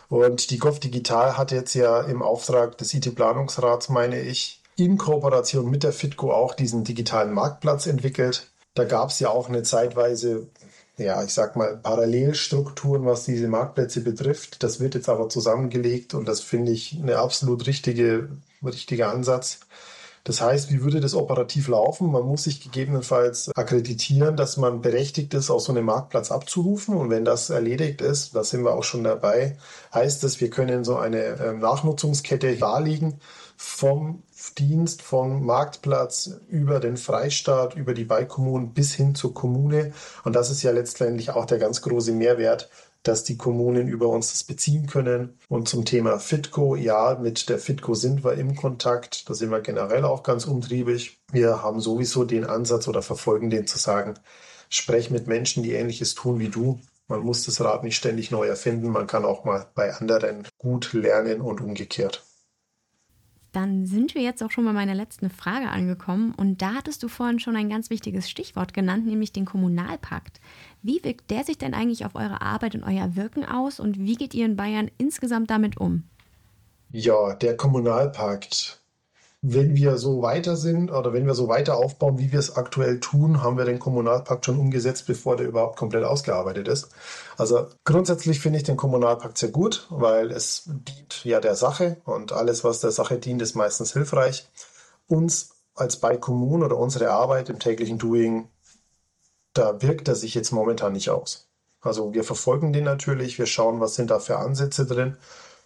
Und 0.09 0.49
die 0.49 0.57
Gov 0.57 0.79
Digital 0.79 1.37
hat 1.37 1.51
jetzt 1.51 1.75
ja 1.75 2.01
im 2.01 2.21
Auftrag 2.21 2.77
des 2.77 2.93
IT-Planungsrats, 2.93 3.89
meine 3.89 4.19
ich, 4.21 4.61
in 4.75 4.97
Kooperation 4.97 5.69
mit 5.69 5.83
der 5.83 5.93
FITCO 5.93 6.31
auch 6.31 6.55
diesen 6.55 6.83
digitalen 6.83 7.31
Marktplatz 7.31 7.85
entwickelt. 7.85 8.52
Da 8.73 8.85
gab 8.85 9.09
es 9.09 9.19
ja 9.19 9.29
auch 9.29 9.49
eine 9.49 9.63
zeitweise, 9.63 10.47
ja, 10.97 11.23
ich 11.23 11.33
sag 11.33 11.55
mal, 11.55 11.77
Parallelstrukturen, 11.77 13.05
was 13.05 13.25
diese 13.25 13.47
Marktplätze 13.47 14.01
betrifft. 14.01 14.63
Das 14.63 14.79
wird 14.79 14.95
jetzt 14.95 15.09
aber 15.09 15.29
zusammengelegt 15.29 16.13
und 16.13 16.27
das 16.27 16.41
finde 16.41 16.71
ich 16.71 16.97
eine 17.01 17.17
absolut 17.17 17.67
richtige, 17.67 18.29
richtiger 18.63 19.09
Ansatz. 19.11 19.59
Das 20.25 20.39
heißt, 20.39 20.71
wie 20.71 20.81
würde 20.81 21.01
das 21.01 21.15
operativ 21.15 21.67
laufen? 21.67 22.09
Man 22.09 22.23
muss 22.23 22.43
sich 22.43 22.61
gegebenenfalls 22.61 23.51
akkreditieren, 23.55 24.37
dass 24.37 24.55
man 24.55 24.81
berechtigt 24.81 25.33
ist, 25.33 25.49
aus 25.49 25.65
so 25.65 25.73
einem 25.73 25.85
Marktplatz 25.85 26.31
abzurufen. 26.31 26.95
Und 26.95 27.09
wenn 27.09 27.25
das 27.25 27.49
erledigt 27.49 28.01
ist, 28.01 28.33
da 28.33 28.43
sind 28.45 28.63
wir 28.63 28.73
auch 28.73 28.85
schon 28.85 29.03
dabei, 29.03 29.57
heißt 29.93 30.23
das, 30.23 30.39
wir 30.39 30.49
können 30.49 30.85
so 30.85 30.95
eine 30.95 31.23
ähm, 31.41 31.59
Nachnutzungskette 31.59 32.55
darlegen 32.55 33.19
vom 33.57 34.23
Dienst, 34.57 35.01
vom 35.01 35.45
Marktplatz 35.45 36.31
über 36.47 36.79
den 36.79 36.95
Freistaat, 36.95 37.75
über 37.75 37.93
die 37.93 38.05
Beikommunen 38.05 38.73
bis 38.73 38.93
hin 38.93 39.15
zur 39.15 39.33
Kommune. 39.33 39.93
Und 40.23 40.37
das 40.37 40.49
ist 40.49 40.63
ja 40.63 40.71
letztendlich 40.71 41.31
auch 41.31 41.45
der 41.45 41.59
ganz 41.59 41.81
große 41.81 42.13
Mehrwert, 42.13 42.69
dass 43.03 43.23
die 43.23 43.37
Kommunen 43.37 43.87
über 43.87 44.07
uns 44.07 44.31
das 44.31 44.43
beziehen 44.43 44.87
können. 44.87 45.37
Und 45.49 45.67
zum 45.67 45.85
Thema 45.85 46.19
Fitco, 46.19 46.75
ja, 46.75 47.17
mit 47.21 47.49
der 47.49 47.59
Fitco 47.59 47.93
sind 47.93 48.23
wir 48.23 48.33
im 48.33 48.55
Kontakt. 48.55 49.29
Da 49.29 49.33
sind 49.33 49.51
wir 49.51 49.61
generell 49.61 50.05
auch 50.05 50.23
ganz 50.23 50.45
umtriebig. 50.45 51.19
Wir 51.31 51.61
haben 51.61 51.79
sowieso 51.81 52.23
den 52.23 52.45
Ansatz 52.45 52.87
oder 52.87 53.01
verfolgen 53.01 53.49
den 53.49 53.67
zu 53.67 53.77
sagen, 53.77 54.15
sprech 54.69 55.11
mit 55.11 55.27
Menschen, 55.27 55.63
die 55.63 55.73
ähnliches 55.73 56.15
tun 56.15 56.39
wie 56.39 56.49
du. 56.49 56.79
Man 57.07 57.19
muss 57.19 57.45
das 57.45 57.61
Rad 57.61 57.83
nicht 57.83 57.97
ständig 57.97 58.31
neu 58.31 58.47
erfinden. 58.47 58.89
Man 58.89 59.07
kann 59.07 59.25
auch 59.25 59.43
mal 59.43 59.67
bei 59.75 59.93
anderen 59.93 60.47
gut 60.57 60.93
lernen 60.93 61.41
und 61.41 61.61
umgekehrt. 61.61 62.23
Dann 63.53 63.85
sind 63.85 64.15
wir 64.15 64.21
jetzt 64.23 64.43
auch 64.43 64.51
schon 64.51 64.65
bei 64.65 64.73
meiner 64.73 64.95
letzten 64.95 65.29
Frage 65.29 65.69
angekommen 65.69 66.33
und 66.35 66.61
da 66.61 66.73
hattest 66.73 67.03
du 67.03 67.07
vorhin 67.07 67.39
schon 67.39 67.55
ein 67.55 67.69
ganz 67.69 67.89
wichtiges 67.89 68.29
Stichwort 68.29 68.73
genannt, 68.73 69.05
nämlich 69.05 69.31
den 69.31 69.45
Kommunalpakt. 69.45 70.41
Wie 70.81 71.03
wirkt 71.03 71.29
der 71.29 71.43
sich 71.43 71.59
denn 71.59 71.75
eigentlich 71.75 72.03
auf 72.03 72.15
eure 72.15 72.41
Arbeit 72.41 72.73
und 72.73 72.83
euer 72.83 73.15
Wirken 73.15 73.45
aus 73.45 73.79
und 73.79 73.99
wie 73.99 74.15
geht 74.15 74.33
ihr 74.33 74.45
in 74.45 74.57
Bayern 74.57 74.89
insgesamt 74.97 75.51
damit 75.51 75.77
um? 75.77 76.03
Ja, 76.89 77.35
der 77.35 77.55
Kommunalpakt 77.55 78.82
wenn 79.45 79.75
wir 79.75 79.97
so 79.97 80.21
weiter 80.21 80.55
sind 80.55 80.89
oder 80.89 81.11
wenn 81.11 81.25
wir 81.25 81.35
so 81.35 81.49
weiter 81.49 81.75
aufbauen, 81.75 82.17
wie 82.17 82.31
wir 82.31 82.39
es 82.39 82.55
aktuell 82.55 83.01
tun, 83.01 83.43
haben 83.43 83.57
wir 83.57 83.65
den 83.65 83.77
Kommunalpakt 83.77 84.45
schon 84.45 84.57
umgesetzt, 84.57 85.05
bevor 85.05 85.35
der 85.35 85.47
überhaupt 85.47 85.77
komplett 85.77 86.05
ausgearbeitet 86.05 86.69
ist. 86.69 86.87
Also 87.37 87.67
grundsätzlich 87.83 88.39
finde 88.39 88.59
ich 88.59 88.63
den 88.63 88.77
Kommunalpakt 88.77 89.37
sehr 89.37 89.49
gut, 89.49 89.85
weil 89.89 90.31
es 90.31 90.63
dient 90.65 91.25
ja 91.25 91.41
der 91.41 91.55
Sache 91.55 91.97
und 92.05 92.31
alles, 92.31 92.63
was 92.63 92.79
der 92.79 92.91
Sache 92.91 93.17
dient, 93.17 93.41
ist 93.41 93.53
meistens 93.53 93.91
hilfreich. 93.91 94.47
Uns 95.07 95.49
als 95.75 95.97
bei 95.97 96.15
Kommunen 96.15 96.63
oder 96.63 96.77
unsere 96.77 97.11
Arbeit 97.11 97.49
im 97.49 97.59
täglichen 97.59 97.97
Doing, 97.97 98.47
da 99.51 99.81
wirkt 99.81 100.07
er 100.07 100.15
sich 100.15 100.35
jetzt 100.35 100.53
momentan 100.53 100.93
nicht 100.93 101.09
aus. 101.09 101.49
Also 101.81 102.13
wir 102.13 102.23
verfolgen 102.23 102.71
den 102.71 102.85
natürlich, 102.85 103.37
wir 103.37 103.45
schauen, 103.45 103.81
was 103.81 103.95
sind 103.95 104.09
da 104.09 104.19
für 104.19 104.37
Ansätze 104.37 104.85
drin 104.85 105.17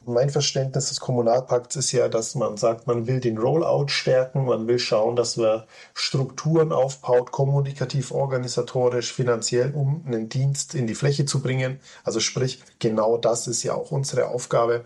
mein 0.07 0.29
Verständnis 0.29 0.89
des 0.89 0.99
Kommunalpakts 0.99 1.75
ist 1.75 1.91
ja, 1.91 2.07
dass 2.09 2.35
man 2.35 2.57
sagt, 2.57 2.87
man 2.87 3.07
will 3.07 3.19
den 3.19 3.37
Rollout 3.37 3.89
stärken, 3.89 4.45
man 4.45 4.67
will 4.67 4.79
schauen, 4.79 5.15
dass 5.15 5.37
man 5.37 5.63
Strukturen 5.93 6.71
aufbaut, 6.71 7.31
kommunikativ, 7.31 8.11
organisatorisch, 8.11 9.13
finanziell, 9.13 9.73
um 9.73 10.03
einen 10.05 10.29
Dienst 10.29 10.75
in 10.75 10.87
die 10.87 10.95
Fläche 10.95 11.25
zu 11.25 11.41
bringen. 11.41 11.79
Also 12.03 12.19
sprich, 12.19 12.63
genau 12.79 13.17
das 13.17 13.47
ist 13.47 13.63
ja 13.63 13.73
auch 13.73 13.91
unsere 13.91 14.27
Aufgabe. 14.29 14.85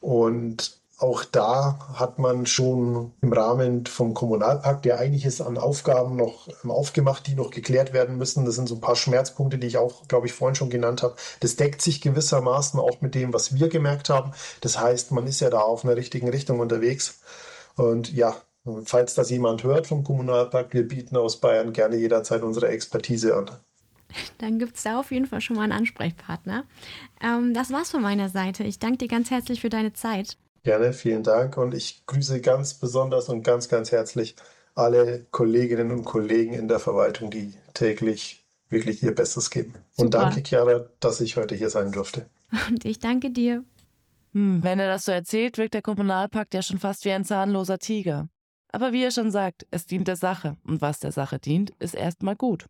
Und 0.00 0.83
auch 1.04 1.24
da 1.24 1.78
hat 1.92 2.18
man 2.18 2.46
schon 2.46 3.12
im 3.20 3.32
Rahmen 3.32 3.84
vom 3.84 4.14
Kommunalpakt 4.14 4.86
ja 4.86 4.96
einiges 4.96 5.42
an 5.42 5.58
Aufgaben 5.58 6.16
noch 6.16 6.48
ähm, 6.64 6.70
aufgemacht, 6.70 7.26
die 7.26 7.34
noch 7.34 7.50
geklärt 7.50 7.92
werden 7.92 8.16
müssen. 8.16 8.46
Das 8.46 8.54
sind 8.54 8.68
so 8.68 8.76
ein 8.76 8.80
paar 8.80 8.96
Schmerzpunkte, 8.96 9.58
die 9.58 9.66
ich 9.66 9.76
auch, 9.76 10.08
glaube 10.08 10.26
ich, 10.26 10.32
vorhin 10.32 10.54
schon 10.54 10.70
genannt 10.70 11.02
habe. 11.02 11.16
Das 11.40 11.56
deckt 11.56 11.82
sich 11.82 12.00
gewissermaßen 12.00 12.80
auch 12.80 13.02
mit 13.02 13.14
dem, 13.14 13.34
was 13.34 13.54
wir 13.54 13.68
gemerkt 13.68 14.08
haben. 14.08 14.32
Das 14.62 14.80
heißt, 14.80 15.12
man 15.12 15.26
ist 15.26 15.40
ja 15.40 15.50
da 15.50 15.60
auf 15.60 15.84
einer 15.84 15.96
richtigen 15.96 16.30
Richtung 16.30 16.58
unterwegs. 16.60 17.20
Und 17.76 18.10
ja, 18.10 18.34
falls 18.86 19.14
das 19.14 19.28
jemand 19.28 19.62
hört 19.62 19.86
vom 19.86 20.04
Kommunalpakt, 20.04 20.72
wir 20.72 20.88
bieten 20.88 21.18
aus 21.18 21.38
Bayern 21.38 21.74
gerne 21.74 21.96
jederzeit 21.96 22.42
unsere 22.42 22.68
Expertise 22.68 23.36
an. 23.36 23.50
Dann 24.38 24.58
gibt 24.58 24.76
es 24.76 24.84
da 24.84 24.98
auf 25.00 25.10
jeden 25.12 25.26
Fall 25.26 25.42
schon 25.42 25.56
mal 25.56 25.64
einen 25.64 25.72
Ansprechpartner. 25.72 26.64
Ähm, 27.22 27.52
das 27.52 27.70
war's 27.70 27.90
von 27.90 28.00
meiner 28.00 28.30
Seite. 28.30 28.64
Ich 28.64 28.78
danke 28.78 28.98
dir 28.98 29.08
ganz 29.08 29.30
herzlich 29.30 29.60
für 29.60 29.68
deine 29.68 29.92
Zeit. 29.92 30.38
Gerne, 30.64 30.94
vielen 30.94 31.22
Dank. 31.22 31.58
Und 31.58 31.74
ich 31.74 32.04
grüße 32.06 32.40
ganz 32.40 32.74
besonders 32.74 33.28
und 33.28 33.42
ganz, 33.42 33.68
ganz 33.68 33.92
herzlich 33.92 34.34
alle 34.74 35.26
Kolleginnen 35.30 35.92
und 35.92 36.04
Kollegen 36.04 36.54
in 36.54 36.68
der 36.68 36.80
Verwaltung, 36.80 37.30
die 37.30 37.52
täglich 37.74 38.44
wirklich 38.70 39.02
ihr 39.02 39.14
Bestes 39.14 39.50
geben. 39.50 39.74
Super. 39.90 40.02
Und 40.02 40.14
danke, 40.14 40.42
Chiara, 40.42 40.86
dass 41.00 41.20
ich 41.20 41.36
heute 41.36 41.54
hier 41.54 41.68
sein 41.68 41.92
durfte. 41.92 42.26
Und 42.70 42.84
ich 42.86 42.98
danke 42.98 43.30
dir. 43.30 43.62
Hm, 44.32 44.62
wenn 44.62 44.80
er 44.80 44.88
das 44.88 45.04
so 45.04 45.12
erzählt, 45.12 45.58
wirkt 45.58 45.74
der 45.74 45.82
Kommunalpakt 45.82 46.54
ja 46.54 46.62
schon 46.62 46.78
fast 46.78 47.04
wie 47.04 47.12
ein 47.12 47.26
zahnloser 47.26 47.78
Tiger. 47.78 48.28
Aber 48.72 48.92
wie 48.92 49.04
er 49.04 49.10
schon 49.10 49.30
sagt, 49.30 49.66
es 49.70 49.84
dient 49.84 50.08
der 50.08 50.16
Sache. 50.16 50.56
Und 50.64 50.80
was 50.80 50.98
der 50.98 51.12
Sache 51.12 51.38
dient, 51.38 51.72
ist 51.78 51.94
erstmal 51.94 52.36
gut. 52.36 52.66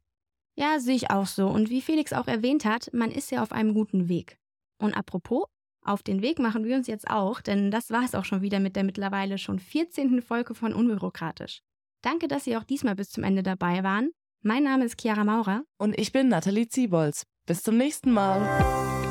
Ja, 0.57 0.81
sehe 0.81 0.97
ich 0.97 1.11
auch 1.11 1.27
so. 1.27 1.47
Und 1.47 1.71
wie 1.71 1.81
Felix 1.81 2.13
auch 2.13 2.27
erwähnt 2.27 2.65
hat, 2.65 2.91
man 2.93 3.13
ist 3.13 3.31
ja 3.31 3.41
auf 3.41 3.53
einem 3.53 3.73
guten 3.73 4.09
Weg. 4.09 4.37
Und 4.79 4.95
apropos, 4.95 5.45
auf 5.85 6.03
den 6.03 6.23
Weg 6.23 6.39
machen 6.39 6.65
wir 6.65 6.77
uns 6.77 6.87
jetzt 6.87 7.09
auch, 7.09 7.41
denn 7.41 7.71
das 7.71 7.91
war 7.91 8.05
es 8.05 8.15
auch 8.15 8.25
schon 8.25 8.41
wieder 8.43 8.59
mit 8.59 8.75
der 8.75 8.85
mittlerweile 8.85 9.39
schon 9.39 9.59
14. 9.59 10.23
Folge 10.23 10.55
von 10.55 10.73
Unbürokratisch. 10.73 11.61
Danke, 12.03 12.27
dass 12.27 12.45
Sie 12.45 12.57
auch 12.57 12.65
diesmal 12.65 12.95
bis 12.95 13.11
zum 13.11 13.23
Ende 13.23 13.43
dabei 13.43 13.83
waren. 13.83 14.11
Mein 14.43 14.65
Name 14.65 14.85
ist 14.85 15.01
Chiara 15.01 15.25
Maurer. 15.25 15.65
Und 15.79 15.99
ich 15.99 16.13
bin 16.13 16.29
Nathalie 16.29 16.69
Ziebolz. 16.69 17.25
Bis 17.47 17.63
zum 17.63 17.77
nächsten 17.77 18.13
Mal. 18.13 19.04